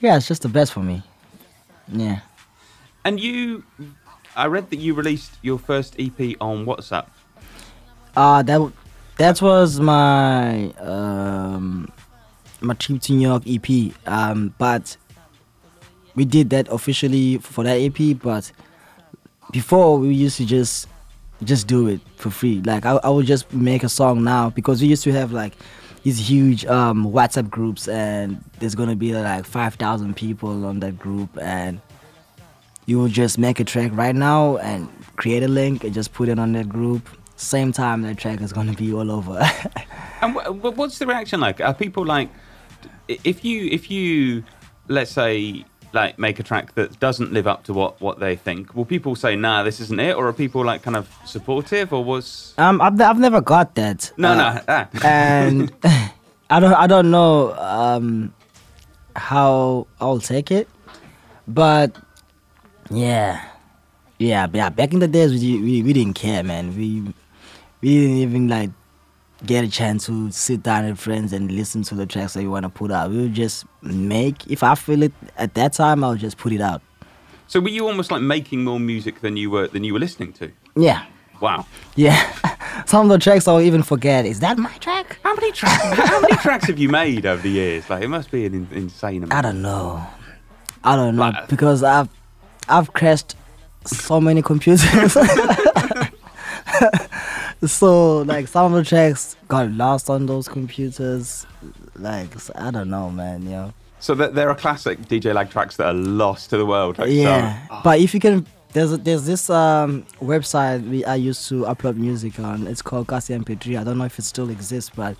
yeah, 0.00 0.16
it's 0.16 0.28
just 0.28 0.42
the 0.42 0.48
best 0.48 0.72
for 0.72 0.80
me. 0.80 1.02
Yeah. 1.88 2.20
And 3.04 3.18
you, 3.18 3.64
I 4.36 4.46
read 4.46 4.70
that 4.70 4.76
you 4.76 4.94
released 4.94 5.32
your 5.42 5.58
first 5.58 5.96
EP 5.98 6.36
on 6.40 6.66
WhatsApp. 6.66 7.06
Uh 8.16 8.42
that 8.42 8.72
that 9.16 9.40
was 9.42 9.80
my 9.80 10.70
um 10.72 11.90
my 12.60 12.74
trip 12.74 13.00
to 13.02 13.12
New 13.12 13.28
York 13.28 13.42
EP. 13.46 13.92
Um, 14.06 14.54
but 14.58 14.96
we 16.14 16.24
did 16.24 16.50
that 16.50 16.68
officially 16.68 17.38
for 17.38 17.64
that 17.64 17.76
EP, 17.76 18.18
but 18.18 18.50
before 19.52 19.98
we 19.98 20.14
used 20.14 20.36
to 20.38 20.44
just 20.44 20.88
just 21.44 21.66
do 21.66 21.86
it 21.88 22.00
for 22.16 22.30
free. 22.30 22.60
Like 22.64 22.84
I, 22.86 22.96
I 23.02 23.08
would 23.10 23.26
just 23.26 23.52
make 23.52 23.82
a 23.82 23.88
song 23.88 24.24
now 24.24 24.50
because 24.50 24.80
we 24.82 24.88
used 24.88 25.04
to 25.04 25.12
have 25.12 25.32
like 25.32 25.54
these 26.02 26.18
huge 26.28 26.64
um, 26.66 27.06
WhatsApp 27.06 27.50
groups, 27.50 27.88
and 27.88 28.42
there's 28.60 28.74
gonna 28.74 28.96
be 28.96 29.12
like 29.14 29.44
five 29.44 29.74
thousand 29.74 30.16
people 30.16 30.64
on 30.64 30.80
that 30.80 30.98
group, 30.98 31.30
and 31.40 31.80
you 32.86 32.98
will 32.98 33.08
just 33.08 33.38
make 33.38 33.60
a 33.60 33.64
track 33.64 33.90
right 33.94 34.14
now 34.14 34.56
and 34.58 34.88
create 35.16 35.42
a 35.42 35.48
link 35.48 35.84
and 35.84 35.92
just 35.92 36.12
put 36.12 36.28
it 36.28 36.38
on 36.38 36.52
that 36.52 36.68
group. 36.68 37.08
Same 37.36 37.70
time 37.72 38.02
that 38.02 38.16
track 38.18 38.40
is 38.40 38.52
gonna 38.52 38.72
be 38.72 38.92
all 38.92 39.10
over. 39.10 39.40
And 40.20 40.34
wh- 40.34 40.76
what's 40.76 40.98
the 40.98 41.06
reaction 41.06 41.38
like? 41.38 41.60
Are 41.60 41.72
people 41.72 42.04
like, 42.04 42.28
if 43.06 43.44
you 43.44 43.68
if 43.70 43.88
you 43.88 44.42
let's 44.88 45.12
say 45.12 45.64
like 45.92 46.18
make 46.18 46.38
a 46.38 46.42
track 46.42 46.74
that 46.74 46.98
doesn't 47.00 47.32
live 47.32 47.46
up 47.46 47.64
to 47.64 47.72
what 47.72 48.00
what 48.00 48.18
they 48.18 48.36
think, 48.36 48.74
will 48.74 48.84
people 48.84 49.16
say, 49.16 49.36
"Nah, 49.36 49.62
this 49.62 49.80
isn't 49.80 50.00
it," 50.00 50.16
or 50.16 50.28
are 50.28 50.32
people 50.32 50.64
like 50.64 50.82
kind 50.82 50.96
of 50.96 51.08
supportive, 51.24 51.92
or 51.92 52.04
was 52.04 52.54
um, 52.58 52.80
I've, 52.80 53.00
I've 53.00 53.18
never 53.18 53.40
got 53.40 53.74
that. 53.76 54.12
no 54.16 54.32
Uh, 54.32 54.34
no 54.34 54.60
ah. 54.68 54.88
and 55.04 55.72
I 56.50 56.60
don't 56.60 56.74
I 56.74 56.86
don't 56.86 57.10
know 57.10 57.54
um, 57.54 58.32
how 59.16 59.86
I'll 60.00 60.20
take 60.20 60.50
it, 60.50 60.68
but 61.46 61.96
yeah, 62.90 63.44
yeah, 64.18 64.46
yeah. 64.52 64.68
Back 64.70 64.92
in 64.92 65.00
the 65.00 65.08
days, 65.08 65.32
we 65.32 65.60
we, 65.60 65.82
we 65.82 65.92
didn't 65.92 66.14
care, 66.14 66.42
man. 66.42 66.76
We 66.76 67.00
we 67.80 68.00
didn't 68.00 68.16
even 68.18 68.48
like 68.48 68.70
get 69.46 69.64
a 69.64 69.68
chance 69.68 70.06
to 70.06 70.30
sit 70.32 70.62
down 70.62 70.86
with 70.86 70.98
friends 70.98 71.32
and 71.32 71.50
listen 71.52 71.82
to 71.84 71.94
the 71.94 72.06
tracks 72.06 72.34
that 72.34 72.42
you 72.42 72.50
want 72.50 72.64
to 72.64 72.68
put 72.68 72.90
out. 72.90 73.10
We 73.10 73.18
would 73.18 73.34
just 73.34 73.64
make. 73.82 74.46
If 74.50 74.62
I 74.62 74.74
feel 74.74 75.02
it 75.02 75.12
at 75.36 75.54
that 75.54 75.72
time, 75.74 76.02
I'll 76.04 76.16
just 76.16 76.36
put 76.38 76.52
it 76.52 76.60
out. 76.60 76.82
so 77.46 77.60
were 77.60 77.68
you 77.68 77.86
almost 77.86 78.10
like 78.10 78.20
making 78.22 78.64
more 78.64 78.80
music 78.80 79.20
than 79.20 79.36
you 79.36 79.50
were 79.50 79.68
than 79.68 79.84
you 79.84 79.92
were 79.94 80.00
listening 80.00 80.32
to? 80.34 80.50
Yeah. 80.76 81.04
Wow. 81.40 81.66
Yeah, 81.94 82.18
some 82.86 83.06
of 83.06 83.10
the 83.10 83.18
tracks 83.22 83.46
I'll 83.46 83.60
even 83.60 83.84
forget. 83.84 84.26
Is 84.26 84.40
that 84.40 84.58
my 84.58 84.72
track? 84.78 85.18
How 85.22 85.34
many 85.36 85.52
tracks? 85.52 85.84
how 86.10 86.20
many 86.20 86.34
tracks 86.38 86.66
have 86.66 86.80
you 86.80 86.88
made 86.88 87.24
over 87.26 87.40
the 87.40 87.48
years? 87.50 87.88
Like 87.88 88.02
it 88.02 88.08
must 88.08 88.32
be 88.32 88.44
an 88.44 88.54
in- 88.54 88.68
insane 88.72 89.22
amount. 89.22 89.34
I 89.34 89.42
don't 89.42 89.62
know. 89.62 90.04
I 90.82 90.96
don't 90.96 91.14
know 91.14 91.22
Like- 91.22 91.36
uh, 91.36 91.46
because 91.46 91.84
I've 91.84 92.08
I've 92.68 92.92
crashed 92.92 93.36
so 93.84 94.20
many 94.20 94.42
computers. 94.42 94.82
so 97.66 98.18
like 98.18 98.48
some 98.48 98.72
of 98.72 98.84
the 98.84 98.88
tracks 98.88 99.36
got 99.48 99.70
lost 99.72 100.08
on 100.08 100.26
those 100.26 100.48
computers. 100.48 101.46
Like 101.96 102.30
I 102.56 102.70
don't 102.70 102.90
know, 102.90 103.10
man. 103.10 103.42
You 103.42 103.50
know. 103.50 103.74
So 104.00 104.14
that 104.14 104.34
there 104.34 104.48
are 104.48 104.54
classic 104.54 105.00
DJ 105.02 105.34
lag 105.34 105.50
tracks 105.50 105.76
that 105.76 105.86
are 105.86 105.94
lost 105.94 106.50
to 106.50 106.56
the 106.56 106.66
world. 106.66 106.98
Like 106.98 107.10
yeah, 107.10 107.66
but 107.82 107.98
if 107.98 108.14
you 108.14 108.20
can, 108.20 108.46
there's 108.72 108.92
a, 108.92 108.96
there's 108.96 109.26
this 109.26 109.50
um 109.50 110.06
website 110.20 110.88
we 110.88 111.04
I 111.04 111.16
used 111.16 111.48
to 111.48 111.62
upload 111.64 111.96
music 111.96 112.38
on. 112.38 112.66
It's 112.68 112.82
called 112.82 113.08
Kasi 113.08 113.36
MP3. 113.36 113.80
I 113.80 113.84
don't 113.84 113.98
know 113.98 114.04
if 114.04 114.18
it 114.18 114.22
still 114.22 114.50
exists, 114.50 114.90
but 114.94 115.16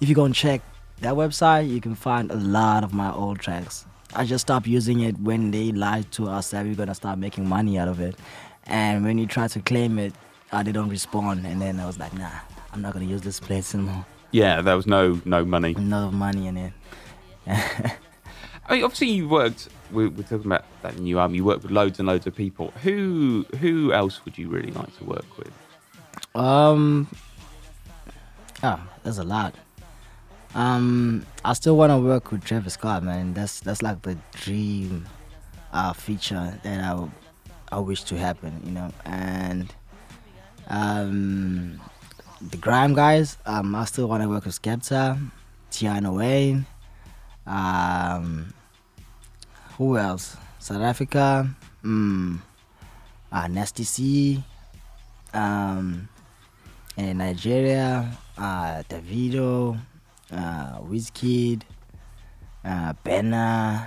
if 0.00 0.08
you 0.08 0.14
go 0.14 0.24
and 0.24 0.34
check 0.34 0.62
that 1.02 1.14
website, 1.14 1.68
you 1.68 1.80
can 1.80 1.94
find 1.94 2.32
a 2.32 2.36
lot 2.36 2.82
of 2.82 2.92
my 2.92 3.12
old 3.12 3.38
tracks. 3.38 3.86
I 4.12 4.24
just 4.24 4.42
stopped 4.42 4.66
using 4.66 5.00
it 5.00 5.16
when 5.20 5.52
they 5.52 5.70
lied 5.70 6.10
to 6.12 6.28
us 6.28 6.50
that 6.50 6.64
we 6.64 6.72
are 6.72 6.74
gonna 6.74 6.96
start 6.96 7.20
making 7.20 7.48
money 7.48 7.78
out 7.78 7.86
of 7.86 8.00
it, 8.00 8.16
and 8.66 9.04
when 9.04 9.18
you 9.18 9.26
try 9.26 9.46
to 9.46 9.60
claim 9.60 10.00
it, 10.00 10.12
uh, 10.52 10.62
they 10.62 10.72
don't 10.72 10.88
respond. 10.88 11.46
And 11.46 11.60
then 11.60 11.80
I 11.80 11.86
was 11.86 11.98
like, 11.98 12.12
nah, 12.14 12.30
I'm 12.72 12.82
not 12.82 12.92
gonna 12.92 13.04
use 13.04 13.22
this 13.22 13.40
place 13.40 13.74
anymore. 13.74 14.04
yeah, 14.32 14.60
there 14.62 14.76
was 14.76 14.86
no 14.86 15.20
no 15.24 15.44
money. 15.44 15.74
No 15.74 16.10
money 16.10 16.46
in 16.46 16.56
it. 16.56 16.72
I 17.46 18.74
mean, 18.74 18.84
obviously 18.84 19.08
you 19.08 19.28
worked. 19.28 19.68
We, 19.90 20.06
we're 20.06 20.22
talking 20.22 20.46
about 20.46 20.64
that 20.82 20.98
new 20.98 21.18
album. 21.18 21.34
You 21.34 21.44
worked 21.44 21.62
with 21.62 21.72
loads 21.72 21.98
and 21.98 22.06
loads 22.06 22.26
of 22.26 22.34
people. 22.36 22.72
Who 22.82 23.44
who 23.58 23.92
else 23.92 24.24
would 24.24 24.38
you 24.38 24.48
really 24.48 24.70
like 24.72 24.96
to 24.98 25.04
work 25.04 25.26
with? 25.38 25.50
Um. 26.34 27.08
Oh, 28.62 28.80
there's 29.02 29.18
a 29.18 29.24
lot. 29.24 29.54
Um, 30.54 31.24
I 31.44 31.52
still 31.54 31.76
want 31.76 31.90
to 31.90 31.98
work 31.98 32.30
with 32.32 32.44
Travis 32.44 32.74
Scott, 32.74 33.02
man. 33.02 33.34
That's 33.34 33.60
that's 33.60 33.82
like 33.82 34.02
the 34.02 34.16
dream 34.32 35.06
uh, 35.72 35.92
feature 35.92 36.58
that 36.62 36.80
I 36.80 37.08
I 37.72 37.78
wish 37.78 38.04
to 38.04 38.18
happen, 38.18 38.60
you 38.64 38.72
know. 38.72 38.92
And 39.04 39.72
um, 40.70 41.80
the 42.40 42.56
Grime 42.56 42.94
guys, 42.94 43.36
um, 43.44 43.74
I 43.74 43.84
still 43.84 44.08
want 44.08 44.22
to 44.22 44.28
work 44.28 44.46
with 44.46 44.60
Skepta, 44.60 45.20
Tiana 45.70 46.16
Wayne. 46.16 46.64
Um, 47.46 48.54
who 49.76 49.98
else? 49.98 50.36
South 50.58 50.80
Africa. 50.80 51.50
Mm, 51.84 52.38
uh, 53.32 53.48
Nasty 53.48 53.84
C. 53.84 54.44
Um, 55.34 56.08
in 56.96 57.18
Nigeria, 57.18 58.16
uh, 58.36 58.82
Davido, 58.88 59.78
uh, 60.32 60.80
Wizkid, 60.80 61.62
uh, 62.64 62.92
Burna. 63.04 63.86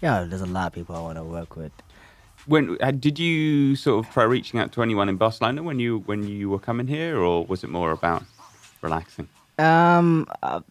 Yeah, 0.00 0.24
there's 0.24 0.40
a 0.40 0.46
lot 0.46 0.68
of 0.68 0.72
people 0.72 0.96
I 0.96 1.00
want 1.00 1.18
to 1.18 1.24
work 1.24 1.56
with. 1.56 1.72
When 2.50 2.76
uh, 2.80 2.90
did 2.90 3.16
you 3.16 3.76
sort 3.76 4.04
of 4.04 4.12
try 4.12 4.24
reaching 4.24 4.58
out 4.58 4.72
to 4.72 4.82
anyone 4.82 5.08
in 5.08 5.16
Barcelona 5.16 5.62
when 5.62 5.78
you 5.78 5.98
when 6.06 6.26
you 6.26 6.50
were 6.50 6.58
coming 6.58 6.88
here, 6.88 7.16
or 7.16 7.46
was 7.46 7.62
it 7.62 7.70
more 7.70 7.92
about 7.92 8.24
relaxing? 8.82 9.28
Um, 9.56 10.26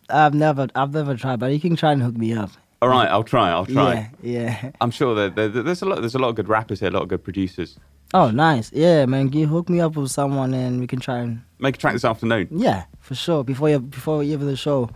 I've, 0.10 0.34
never, 0.34 0.68
I've 0.76 0.94
never 0.94 1.16
tried, 1.16 1.40
but 1.40 1.54
you 1.54 1.60
can 1.60 1.76
try 1.78 1.92
and 1.94 2.02
hook 2.02 2.18
me 2.18 2.34
up. 2.34 2.50
All 2.82 2.90
right, 2.90 3.08
I'll 3.08 3.24
try. 3.24 3.50
I'll 3.50 3.66
try. 3.66 4.12
Yeah, 4.22 4.42
yeah. 4.64 4.72
I'm 4.82 4.92
sure 4.92 5.16
that 5.16 5.36
there, 5.36 5.48
there's 5.48 5.82
a 5.82 5.86
lot. 5.86 6.02
There's 6.02 6.16
a 6.16 6.20
lot 6.20 6.30
of 6.30 6.36
good 6.36 6.50
rappers 6.50 6.82
here, 6.82 6.90
a 6.90 6.92
lot 6.92 7.04
of 7.04 7.08
good 7.08 7.24
producers. 7.24 7.78
Oh, 8.14 8.30
nice. 8.30 8.74
Yeah, 8.74 9.06
man. 9.06 9.32
You 9.32 9.48
hook 9.48 9.70
me 9.70 9.80
up 9.80 9.96
with 9.96 10.12
someone, 10.12 10.54
and 10.54 10.82
we 10.82 10.88
can 10.88 11.00
try 11.00 11.20
and 11.20 11.44
Make 11.60 11.76
a 11.76 11.80
track 11.80 11.94
this 11.94 12.04
afternoon. 12.04 12.48
yeah, 12.52 12.86
for 13.00 13.16
sure. 13.16 13.44
Before 13.46 13.70
you, 13.70 13.80
before 13.80 14.22
you 14.24 14.34
even 14.34 14.48
the 14.48 14.58
show, 14.58 14.90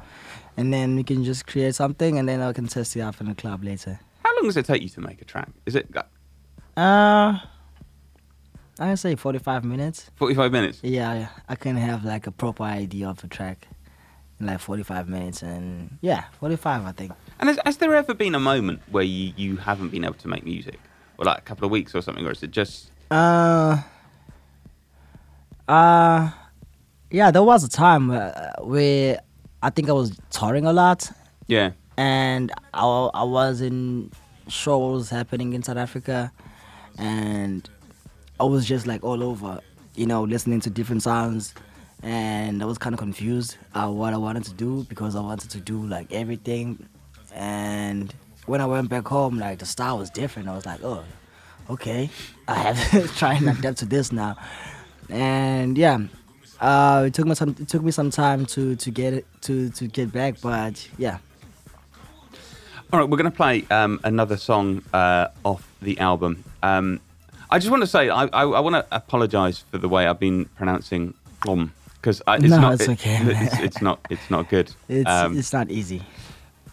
and 0.58 0.74
then 0.74 0.98
we 0.98 1.04
can 1.04 1.24
just 1.24 1.48
create 1.48 1.76
something, 1.76 2.18
and 2.20 2.28
then 2.28 2.42
I 2.42 2.52
can 2.52 2.68
test 2.68 2.96
it 2.98 3.02
out 3.02 3.22
in 3.22 3.30
the 3.30 3.36
club 3.36 3.64
later. 3.64 4.00
How 4.26 4.36
long 4.36 4.46
does 4.46 4.58
it 4.58 4.66
take 4.66 4.82
you 4.82 4.90
to 4.90 5.02
make 5.02 5.22
a 5.22 5.26
track? 5.26 5.50
Is 5.66 5.76
it 5.76 5.88
uh, 6.78 6.82
Uh, 6.82 7.40
I 8.80 8.96
say 8.96 9.16
45 9.16 9.64
minutes. 9.64 10.10
45 10.16 10.52
minutes? 10.52 10.80
Yeah, 10.82 11.14
yeah, 11.14 11.28
I 11.48 11.56
can 11.56 11.76
have 11.78 12.04
like 12.04 12.26
a 12.28 12.32
proper 12.32 12.64
idea 12.64 13.08
of 13.08 13.24
a 13.24 13.28
track 13.28 13.68
in 14.40 14.48
like 14.48 14.60
45 14.60 15.08
minutes, 15.08 15.44
and 15.44 15.98
yeah, 16.02 16.24
45, 16.40 16.86
I 16.86 16.92
think. 16.92 17.12
And 17.40 17.50
has, 17.50 17.60
has 17.66 17.78
there 17.78 17.94
ever 17.96 18.14
been 18.16 18.34
a 18.36 18.40
moment 18.40 18.82
where 18.90 19.04
you, 19.04 19.32
you 19.38 19.58
haven't 19.58 19.90
been 19.90 20.04
able 20.04 20.16
to 20.16 20.28
make 20.28 20.44
music, 20.44 20.80
or 21.18 21.26
like 21.26 21.38
a 21.38 21.42
couple 21.42 21.66
of 21.66 21.72
weeks 21.72 21.94
or 21.94 22.02
something, 22.02 22.26
or 22.26 22.32
is 22.32 22.42
it 22.42 22.50
just 22.52 22.90
Uh, 23.12 23.78
uh, 25.68 26.32
yeah, 27.12 27.30
there 27.32 27.44
was 27.44 27.64
a 27.64 27.70
time 27.70 28.08
where, 28.08 28.54
where 28.64 29.20
I 29.62 29.70
think 29.70 29.90
I 29.90 29.94
was 29.94 30.18
touring 30.32 30.66
a 30.66 30.74
lot, 30.74 31.12
yeah? 31.48 31.72
and 31.96 32.52
I, 32.74 32.86
I 33.14 33.24
was 33.24 33.62
in 33.62 34.12
shows 34.48 35.10
happening 35.12 35.54
in 35.54 35.62
South 35.64 35.78
Africa, 35.78 36.32
and 36.98 37.70
I 38.40 38.44
was 38.44 38.66
just 38.66 38.88
like 38.88 39.04
all 39.04 39.24
over, 39.24 39.60
you 39.96 40.06
know, 40.06 40.24
listening 40.24 40.60
to 40.62 40.70
different 40.70 41.04
sounds, 41.04 41.54
and 42.02 42.62
I 42.62 42.66
was 42.66 42.78
kind 42.78 42.94
of 42.94 43.00
confused 43.00 43.58
uh, 43.74 43.90
what 43.90 44.14
I 44.14 44.18
wanted 44.18 44.44
to 44.46 44.54
do 44.54 44.86
because 44.90 45.16
I 45.16 45.22
wanted 45.22 45.50
to 45.52 45.60
do 45.60 45.86
like 45.86 46.12
everything, 46.12 46.88
and 47.34 48.14
when 48.46 48.62
I 48.62 48.66
went 48.66 48.90
back 48.90 49.08
home, 49.08 49.40
like 49.40 49.60
the 49.60 49.66
style 49.66 49.98
was 50.00 50.10
different. 50.10 50.50
I 50.50 50.56
was 50.56 50.66
like, 50.66 50.84
oh, 50.84 51.04
okay, 51.70 52.10
I 52.48 52.56
have 52.56 52.92
to 52.92 53.08
try 53.16 53.36
and 53.36 53.50
adapt 53.50 53.78
to 53.80 53.86
this 53.86 54.12
now, 54.12 54.36
and 55.10 55.78
yeah. 55.78 56.00
Uh, 56.62 57.06
it 57.08 57.14
took 57.14 57.26
me 57.26 57.36
some. 57.36 57.50
It 57.60 57.68
took 57.68 57.84
me 57.84 57.92
some 57.92 58.10
time 58.10 58.46
to 58.46 58.78
to 58.78 58.92
get 58.92 59.14
it 59.14 59.26
to 59.42 59.70
to 59.72 59.88
get 59.88 60.14
back, 60.14 60.40
but 60.40 60.88
yeah, 60.98 61.18
All 62.94 63.00
right, 63.00 63.10
we're 63.10 63.18
going 63.18 63.32
to 63.32 63.36
play 63.36 63.66
um, 63.72 64.00
another 64.04 64.38
song 64.38 64.84
uh, 64.94 65.30
off 65.44 65.68
the 65.82 65.98
album. 65.98 66.44
Um, 66.62 67.00
I 67.50 67.58
just 67.58 67.72
want 67.72 67.82
to 67.82 67.88
say 67.88 68.10
I, 68.10 68.26
I, 68.26 68.44
I 68.44 68.60
want 68.60 68.76
to 68.76 68.86
apologise 68.96 69.60
for 69.72 69.80
the 69.80 69.90
way 69.90 70.06
I've 70.06 70.20
been 70.20 70.46
pronouncing 70.46 71.16
"plum" 71.42 71.74
because 71.96 72.22
it's 72.28 72.44
No, 72.44 72.62
not 72.62 72.74
it's 72.76 72.84
it- 72.84 72.90
okay. 72.92 73.18
it's, 73.24 73.60
it's 73.60 73.82
not 73.82 74.00
it's 74.12 74.30
not 74.30 74.48
good. 74.48 74.72
It's 74.90 75.10
Um, 75.10 75.36
it's 75.36 75.52
not 75.52 75.72
easy. 75.72 76.04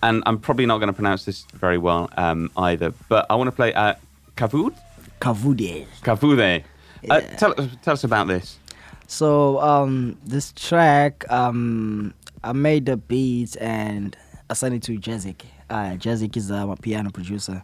and 0.03 0.23
I'm 0.27 0.39
probably 0.39 0.67
not 0.67 0.77
going 0.77 0.89
to 0.89 0.93
pronounce 0.93 1.25
this 1.25 1.47
very 1.55 1.79
well 1.79 2.11
um, 2.19 2.51
either. 2.55 2.93
But 3.09 3.25
I 3.31 3.35
want 3.37 3.49
to 3.49 3.53
play 3.57 3.73
uh, 3.73 3.95
Kavud 4.37 4.75
Kavude. 5.23 5.87
Kavude. 6.03 6.61
Uh, 7.09 7.21
Yeah. 7.23 7.37
tell 7.37 7.55
us 7.59 7.71
tell 7.81 7.95
us 7.95 8.05
about 8.05 8.27
this. 8.27 8.59
So 9.07 9.59
um, 9.63 10.19
this 10.27 10.53
track 10.53 11.25
um, 11.33 12.13
I 12.45 12.53
made 12.53 12.85
the 12.85 12.99
beats 12.99 13.57
and 13.57 14.15
I 14.51 14.55
sent 14.55 14.75
it 14.75 14.83
to 14.83 14.99
Jezik. 14.99 15.43
Uh, 15.71 15.95
Jezik 15.97 16.37
is 16.37 16.51
a 16.51 16.77
piano 16.83 17.11
producer, 17.11 17.63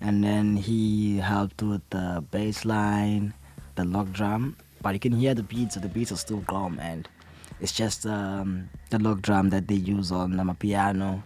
and 0.00 0.24
then 0.24 0.56
he 0.56 1.18
helped 1.18 1.62
with 1.62 1.82
the 1.90 2.24
bass 2.30 2.64
line, 2.64 3.34
the 3.74 3.84
lock 3.84 4.10
drum. 4.10 4.56
But 4.80 4.94
you 4.94 5.00
can 5.00 5.12
hear 5.12 5.34
the 5.34 5.42
beats. 5.42 5.74
So 5.74 5.80
the 5.80 5.88
beats 5.88 6.10
are 6.12 6.16
still 6.16 6.40
gqom, 6.40 6.80
and 6.80 7.06
it's 7.60 7.72
just 7.72 8.06
um, 8.06 8.70
the 8.88 8.98
lock 8.98 9.20
drum 9.20 9.50
that 9.50 9.68
they 9.68 9.74
use 9.74 10.10
on 10.10 10.32
Amapiano. 10.32 11.22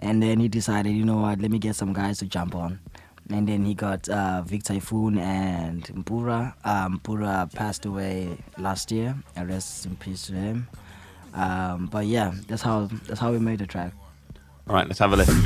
And 0.00 0.22
then 0.22 0.38
he 0.38 0.46
decided, 0.48 0.90
you 0.94 1.04
know 1.04 1.16
what? 1.18 1.40
Let 1.40 1.50
me 1.50 1.58
get 1.58 1.74
some 1.74 1.92
guys 1.92 2.18
to 2.18 2.26
jump 2.26 2.54
on. 2.54 2.78
and 3.30 3.48
then 3.48 3.64
he 3.64 3.74
got 3.74 4.08
uh, 4.08 4.42
Vic 4.42 4.62
Typhoon 4.62 5.18
and 5.18 5.82
Mpura. 5.84 6.54
Um, 6.64 7.00
Mpura 7.00 7.52
passed 7.52 7.84
away 7.84 8.38
last 8.58 8.92
year. 8.92 9.16
Rest 9.36 9.86
in 9.86 9.96
peace 9.96 10.26
to 10.26 10.34
him. 10.34 10.68
Um, 11.34 11.86
but 11.86 12.06
yeah, 12.06 12.32
that's 12.46 12.62
how 12.62 12.88
that's 13.08 13.20
how 13.20 13.32
we 13.32 13.38
made 13.38 13.58
the 13.58 13.66
track. 13.66 13.92
All 14.68 14.74
right, 14.74 14.86
let's 14.88 14.98
have 14.98 15.12
a 15.12 15.16
listen. 15.16 15.36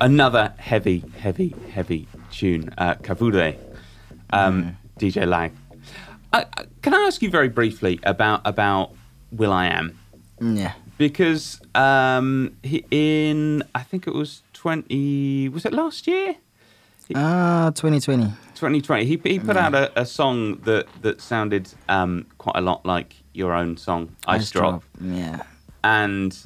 Another 0.00 0.54
heavy, 0.56 1.04
heavy, 1.18 1.54
heavy 1.70 2.08
tune, 2.30 2.72
uh, 2.78 2.94
Kavude, 2.94 3.58
um, 4.30 4.78
DJ 4.98 5.28
Lag. 5.28 5.52
Uh, 6.32 6.44
uh, 6.56 6.64
can 6.80 6.94
I 6.94 7.00
ask 7.00 7.20
you 7.20 7.28
very 7.28 7.50
briefly 7.50 8.00
about 8.02 8.40
about 8.46 8.92
will.i.am? 9.30 9.98
Yeah. 10.40 10.72
Because 10.96 11.60
um, 11.74 12.56
in 12.90 13.62
I 13.74 13.82
think 13.82 14.06
it 14.06 14.14
was 14.14 14.40
twenty 14.54 15.50
was 15.50 15.66
it 15.66 15.74
last 15.74 16.06
year? 16.06 16.36
Uh 17.14 17.70
2020. 17.72 18.24
2020. 18.54 19.04
He, 19.04 19.20
he 19.24 19.38
put 19.38 19.56
out 19.56 19.74
a, 19.74 20.00
a 20.00 20.04
song 20.04 20.56
that 20.64 20.86
that 21.02 21.20
sounded 21.20 21.72
um, 21.88 22.26
quite 22.38 22.56
a 22.56 22.60
lot 22.60 22.84
like 22.84 23.14
your 23.32 23.52
own 23.54 23.76
song, 23.76 24.14
Ice, 24.26 24.50
Drop. 24.50 24.82
Yeah. 25.00 25.42
and 25.84 26.36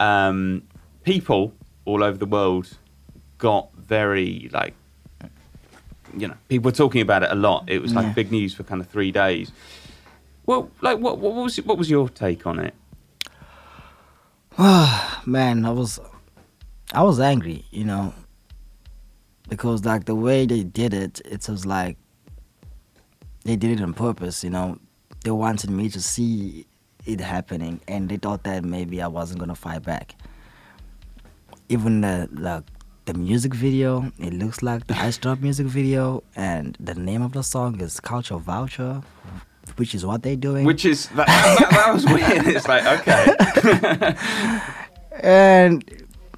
um, 0.00 0.62
people 1.04 1.52
all 1.84 2.02
over 2.02 2.16
the 2.18 2.26
world 2.26 2.76
got 3.38 3.68
very 3.76 4.48
like 4.52 4.74
you 6.16 6.26
know 6.26 6.34
people 6.48 6.64
were 6.70 6.74
talking 6.76 7.00
about 7.02 7.22
it 7.22 7.30
a 7.30 7.34
lot 7.34 7.64
it 7.68 7.80
was 7.82 7.94
like 7.94 8.06
Yeah. 8.06 8.12
big 8.14 8.32
news 8.32 8.54
for 8.54 8.62
kind 8.64 8.80
of 8.80 8.88
three 8.88 9.12
days 9.12 9.52
well 10.46 10.70
like 10.80 10.98
what, 10.98 11.18
what 11.18 11.34
was 11.34 11.56
what 11.58 11.76
was 11.78 11.88
your 11.90 12.08
take 12.08 12.46
on 12.46 12.58
it 12.58 12.74
man, 15.26 15.64
I 15.64 15.70
was 15.70 16.00
I 16.92 17.02
was 17.02 17.20
angry, 17.20 17.64
you 17.70 17.84
know, 17.84 18.14
because 19.48 19.84
like 19.84 20.04
the 20.04 20.14
way 20.14 20.46
they 20.46 20.62
did 20.62 20.94
it, 20.94 21.20
it 21.24 21.48
was 21.48 21.66
like 21.66 21.96
they 23.44 23.56
did 23.56 23.78
it 23.78 23.82
on 23.82 23.94
purpose, 23.94 24.44
you 24.44 24.50
know. 24.50 24.78
They 25.24 25.30
wanted 25.30 25.70
me 25.70 25.88
to 25.90 26.00
see 26.00 26.66
it 27.06 27.20
happening, 27.20 27.80
and 27.88 28.08
they 28.08 28.16
thought 28.16 28.44
that 28.44 28.64
maybe 28.64 29.02
I 29.02 29.08
wasn't 29.08 29.40
gonna 29.40 29.54
fight 29.54 29.82
back. 29.82 30.14
Even 31.68 32.02
the 32.02 32.28
like 32.32 32.64
the 33.06 33.14
music 33.14 33.54
video, 33.54 34.12
it 34.18 34.34
looks 34.34 34.62
like 34.62 34.86
the 34.86 34.96
Ice 34.96 35.18
Drop 35.18 35.40
music 35.40 35.66
video, 35.66 36.22
and 36.36 36.76
the 36.78 36.94
name 36.94 37.22
of 37.22 37.32
the 37.32 37.42
song 37.42 37.80
is 37.80 38.00
Culture 38.00 38.36
Vulture, 38.36 39.02
which 39.76 39.94
is 39.94 40.04
what 40.04 40.22
they're 40.22 40.36
doing. 40.36 40.64
which 40.64 40.84
is 40.84 41.08
that, 41.10 41.26
that, 41.26 41.70
that 41.70 41.94
was 41.94 42.04
weird 42.06 42.46
it's 42.46 42.68
like 42.68 42.84
okay 43.00 44.14
and 45.22 45.84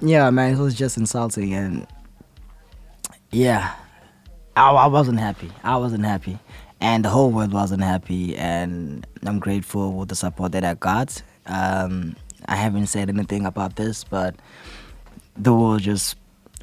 yeah, 0.01 0.29
man, 0.31 0.53
it 0.53 0.57
was 0.57 0.73
just 0.73 0.97
insulting, 0.97 1.53
and 1.53 1.85
yeah, 3.31 3.73
I, 4.55 4.69
I 4.71 4.87
wasn't 4.87 5.19
happy. 5.19 5.51
I 5.63 5.77
wasn't 5.77 6.05
happy, 6.05 6.37
and 6.79 7.05
the 7.05 7.09
whole 7.09 7.31
world 7.31 7.53
wasn't 7.53 7.83
happy. 7.83 8.35
And 8.35 9.05
I'm 9.25 9.39
grateful 9.39 9.91
for 9.91 10.05
the 10.05 10.15
support 10.15 10.51
that 10.53 10.63
I 10.63 10.73
got. 10.75 11.21
Um, 11.45 12.15
I 12.47 12.55
haven't 12.55 12.87
said 12.87 13.09
anything 13.09 13.45
about 13.45 13.75
this, 13.75 14.03
but 14.03 14.35
the 15.37 15.53
world 15.53 15.81
just 15.81 16.15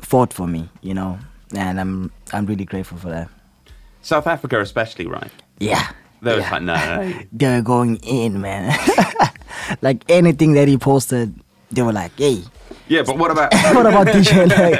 fought 0.02 0.32
for 0.32 0.46
me, 0.46 0.68
you 0.82 0.94
know, 0.94 1.18
and 1.54 1.80
I'm 1.80 2.12
I'm 2.32 2.46
really 2.46 2.64
grateful 2.64 2.98
for 2.98 3.08
that. 3.10 3.28
south 4.02 4.26
africa 4.26 4.60
especially 4.60 5.06
right 5.06 5.30
Yeah. 5.58 5.90
they 6.22 6.34
was 6.36 6.44
yeah. 6.44 6.50
like 6.52 6.62
no, 6.62 6.74
no, 6.74 7.08
no. 7.08 7.18
they 7.32 7.48
were 7.56 7.62
going 7.62 7.96
in, 8.02 8.40
man. 8.40 8.72
like 9.82 10.04
anything 10.08 10.52
that 10.54 10.68
he 10.68 10.78
posted, 10.78 11.34
they 11.72 11.82
were 11.82 11.92
like, 11.92 12.12
"Hey, 12.16 12.42
yeah 12.88 13.02
but 13.02 13.18
what 13.18 13.30
about 13.30 13.52
what 13.74 13.86
about 13.86 14.06
DJ 14.06 14.48
Lag? 14.48 14.78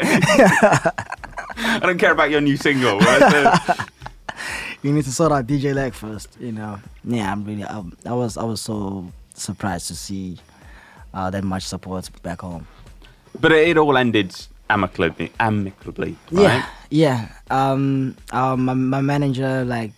i 1.58 1.78
don't 1.80 1.98
care 1.98 2.12
about 2.12 2.30
your 2.30 2.40
new 2.40 2.56
single 2.56 2.98
right? 2.98 3.30
So- 3.32 3.84
you 4.82 4.92
need 4.92 5.04
to 5.04 5.12
sort 5.12 5.32
out 5.32 5.46
DJ 5.46 5.74
Lag 5.74 5.92
first, 5.92 6.36
you 6.40 6.52
know. 6.52 6.78
Yeah, 7.04 7.32
I'm 7.32 7.44
really. 7.44 7.64
I, 7.64 7.82
I 8.06 8.12
was. 8.12 8.36
I 8.36 8.44
was 8.44 8.60
so 8.60 9.10
surprised 9.34 9.88
to 9.88 9.96
see 9.96 10.38
uh, 11.12 11.30
that 11.30 11.42
much 11.42 11.64
support 11.64 12.08
back 12.22 12.42
home. 12.42 12.64
but 13.40 13.50
it, 13.50 13.68
it 13.70 13.76
all 13.78 13.96
ended 13.96 14.34
amicably 14.70 15.32
amicably 15.40 16.16
right? 16.30 16.42
Yeah, 16.42 16.66
yeah. 16.90 17.28
Um, 17.50 18.16
um, 18.32 18.64
my, 18.66 18.74
my 18.74 19.00
manager 19.00 19.64
like 19.64 19.90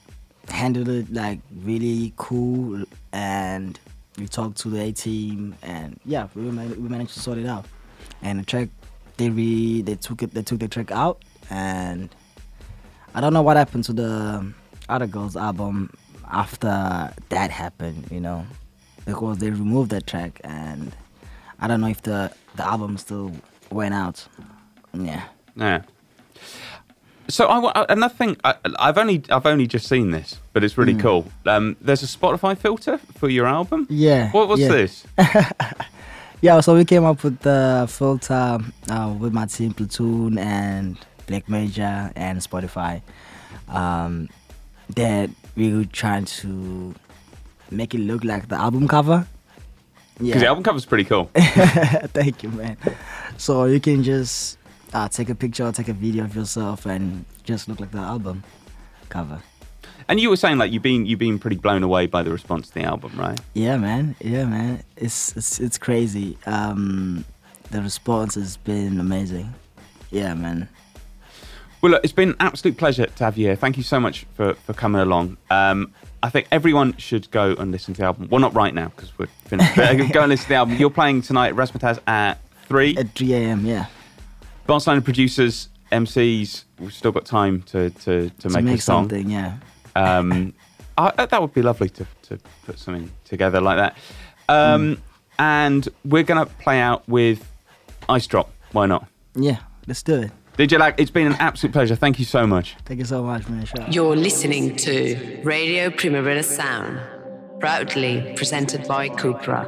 handled 0.49 0.88
it 0.88 1.12
like 1.12 1.40
really 1.62 2.14
cool, 2.16 2.83
and 3.12 3.79
we 4.18 4.29
talked 4.29 4.57
to 4.62 4.70
the 4.70 4.81
A 4.81 4.92
team, 4.92 5.55
and 5.62 6.01
yeah, 6.07 6.29
we 6.35 6.42
we 6.44 6.88
managed 6.88 7.12
to 7.14 7.20
sort 7.20 7.37
it 7.37 7.46
out. 7.46 7.66
And 8.23 8.40
the 8.40 8.44
track, 8.44 8.68
they 9.18 9.29
re 9.29 9.83
they 9.83 9.96
took 9.96 10.23
it, 10.23 10.33
they 10.33 10.42
took 10.42 10.59
the 10.61 10.68
track 10.68 10.90
out, 10.90 11.23
and 11.51 12.09
I 13.15 13.21
don't 13.21 13.33
know 13.33 13.43
what 13.43 13.57
happened 13.57 13.85
to 13.85 13.93
the 13.93 14.53
other 14.89 15.07
girls' 15.07 15.37
album 15.37 15.93
after 16.31 17.13
that 17.29 17.51
happened, 17.51 18.07
you 18.11 18.21
know, 18.21 18.47
because 19.05 19.39
they 19.39 19.51
removed 19.51 19.91
that 19.91 20.07
track, 20.07 20.41
and 20.45 20.95
I 21.61 21.67
don't 21.67 21.81
know 21.81 21.89
if 21.89 22.03
the 22.03 22.33
the 22.57 22.67
album 22.67 22.97
still 22.99 23.33
went 23.71 23.95
out. 23.95 24.27
Yeah. 24.95 25.25
Yeah. 25.57 25.83
So 27.29 27.47
I, 27.47 27.87
another 27.89 28.15
thing 28.15 28.37
I, 28.45 28.55
I've 28.79 28.99
only 28.99 29.23
I've 29.31 29.47
only 29.47 29.67
just 29.67 29.87
seen 29.87 30.11
this, 30.11 30.39
but 30.53 30.65
it's 30.65 30.79
really 30.79 30.95
cool. 30.95 31.31
Um, 31.47 31.77
there's 31.81 32.03
a 32.03 32.07
Spotify 32.07 32.57
filter 32.57 32.99
for 33.19 33.29
your 33.29 33.47
album. 33.47 33.87
Yeah. 33.89 34.31
What 34.33 34.49
was 34.49 34.61
yeah. 34.61 34.69
this? 34.69 35.07
Yeah, 36.43 36.61
so 36.61 36.75
we 36.75 36.87
came 36.87 37.05
up 37.05 37.23
with 37.23 37.39
the 37.41 37.87
filter 37.87 38.59
uh, 38.89 39.15
with 39.19 39.35
my 39.35 39.45
team, 39.45 39.75
Platoon 39.75 40.39
and 40.39 40.97
Black 41.31 41.49
Major 41.49 42.11
and 42.16 42.40
Spotify. 42.40 43.03
Um, 43.69 44.29
that 44.97 45.31
we 45.55 45.73
were 45.73 45.85
trying 45.85 46.25
to 46.25 46.93
make 47.71 47.95
it 47.95 48.01
look 48.01 48.25
like 48.25 48.49
the 48.49 48.57
album 48.57 48.88
cover. 48.88 49.27
Because 50.19 50.43
the 50.43 50.49
album 50.49 50.64
cover's 50.64 50.85
pretty 50.85 51.05
cool. 51.05 51.31
Thank 51.35 52.43
you, 52.43 52.51
man. 52.51 52.77
So 53.38 53.64
you 53.64 53.79
can 53.79 54.03
just 54.03 54.59
uh, 54.93 55.09
take 55.09 55.31
a 55.31 55.37
picture 55.37 55.64
or 55.64 55.73
take 55.73 55.88
a 55.88 55.93
video 55.93 56.25
of 56.25 56.35
yourself 56.35 56.85
and 56.85 57.25
just 57.45 57.69
look 57.69 57.79
like 57.79 57.93
the 57.93 57.99
album 57.99 58.43
cover. 59.09 59.40
and 60.09 60.19
you 60.21 60.29
were 60.31 60.37
saying 60.37 60.59
like 60.59 60.73
you've 60.73 60.83
been 60.83 61.07
you've 61.07 61.19
been 61.21 61.38
pretty 61.38 61.57
blown 61.57 61.83
away 61.85 62.07
by 62.07 62.23
the 62.25 62.31
response 62.33 62.69
to 62.69 62.75
the 62.75 62.83
album, 62.83 63.12
right? 63.16 63.40
Yeah, 63.55 63.77
man. 63.77 64.16
Yeah, 64.21 64.47
man. 64.47 64.83
It's 64.97 65.37
it's 65.37 65.61
it's 65.61 65.79
crazy. 65.79 66.37
Um, 66.45 67.25
the 67.71 67.81
response 67.81 68.35
has 68.35 68.57
been 68.57 68.99
amazing. 68.99 69.55
Yeah, 70.11 70.35
man. 70.35 70.69
Well, 71.83 71.93
look, 71.93 72.05
it's 72.05 72.12
been 72.12 72.31
an 72.31 72.37
absolute 72.40 72.77
pleasure 72.77 73.07
to 73.07 73.25
have 73.25 73.38
you 73.38 73.47
here. 73.47 73.57
Thank 73.57 73.77
you 73.77 73.83
so 73.83 73.99
much 73.99 74.27
for, 74.35 74.55
for 74.55 74.75
coming 74.75 75.01
along. 75.01 75.38
Um, 75.51 75.93
I 76.23 76.29
think 76.29 76.47
everyone 76.53 76.95
should 76.99 77.31
go 77.31 77.55
and 77.59 77.73
listen 77.73 77.95
to 77.95 77.99
the 78.03 78.05
album. 78.07 78.29
Well, 78.31 78.40
not 78.40 78.55
right 78.55 78.75
now 78.75 78.88
because 78.88 79.16
we're 79.19 79.29
finished. 79.47 79.75
But 79.77 80.12
go 80.12 80.21
and 80.23 80.29
listen 80.29 80.45
to 80.45 80.49
the 80.51 80.55
album. 80.57 80.77
You're 80.77 80.90
playing 80.90 81.23
tonight 81.23 81.49
at 81.49 81.55
Razzmatazz 81.57 81.99
at 82.07 82.35
three. 82.66 82.97
At 82.99 83.14
3 83.14 83.33
a.m. 83.35 83.64
Yeah. 83.64 83.87
Barcelona 84.66 85.01
producers, 85.01 85.71
MCs. 85.90 86.64
We've 86.79 86.93
still 86.93 87.12
got 87.12 87.25
time 87.25 87.62
to 87.62 87.88
to, 87.90 88.29
to, 88.29 88.31
To 88.40 88.49
make, 88.51 88.64
make 88.64 88.79
a 88.79 88.83
song. 88.83 89.05
something. 89.05 89.31
Yeah. 89.31 89.57
Um, 89.97 90.53
I, 90.99 91.25
that 91.25 91.40
would 91.40 91.55
be 91.55 91.62
lovely 91.62 91.88
to, 91.88 92.07
to 92.25 92.38
put 92.66 92.79
something 92.79 93.11
together 93.25 93.61
like 93.62 93.79
that. 93.79 93.97
Um, 94.51 95.01
And 95.38 95.88
we're 96.05 96.23
going 96.25 96.47
to 96.47 96.53
play 96.57 96.79
out 96.81 97.09
with 97.09 97.51
Ice 98.11 98.27
Drop. 98.27 98.53
Why 98.73 98.85
not? 98.85 99.07
Yeah. 99.35 99.61
Let's 99.87 100.03
do 100.03 100.21
it. 100.21 100.31
DJ 100.61 100.79
Lag, 100.79 100.94
it's 100.99 101.11
been 101.11 101.27
an 101.27 101.37
absolute 101.38 101.73
pleasure. 101.73 101.96
Thank 101.96 102.18
you 102.18 102.27
so 102.27 102.46
much. 102.46 102.77
Thank 102.85 102.99
you 102.99 103.07
so 103.07 103.23
much, 103.23 103.49
man. 103.49 103.64
Sure. 103.64 103.87
You're 103.88 104.14
listening 104.14 104.77
to 104.77 105.40
Radio 105.42 105.88
Primavera 105.88 106.42
Sound, 106.42 107.01
proudly 107.61 108.35
presented 108.37 108.87
by 108.87 109.09
Cupra. 109.09 109.66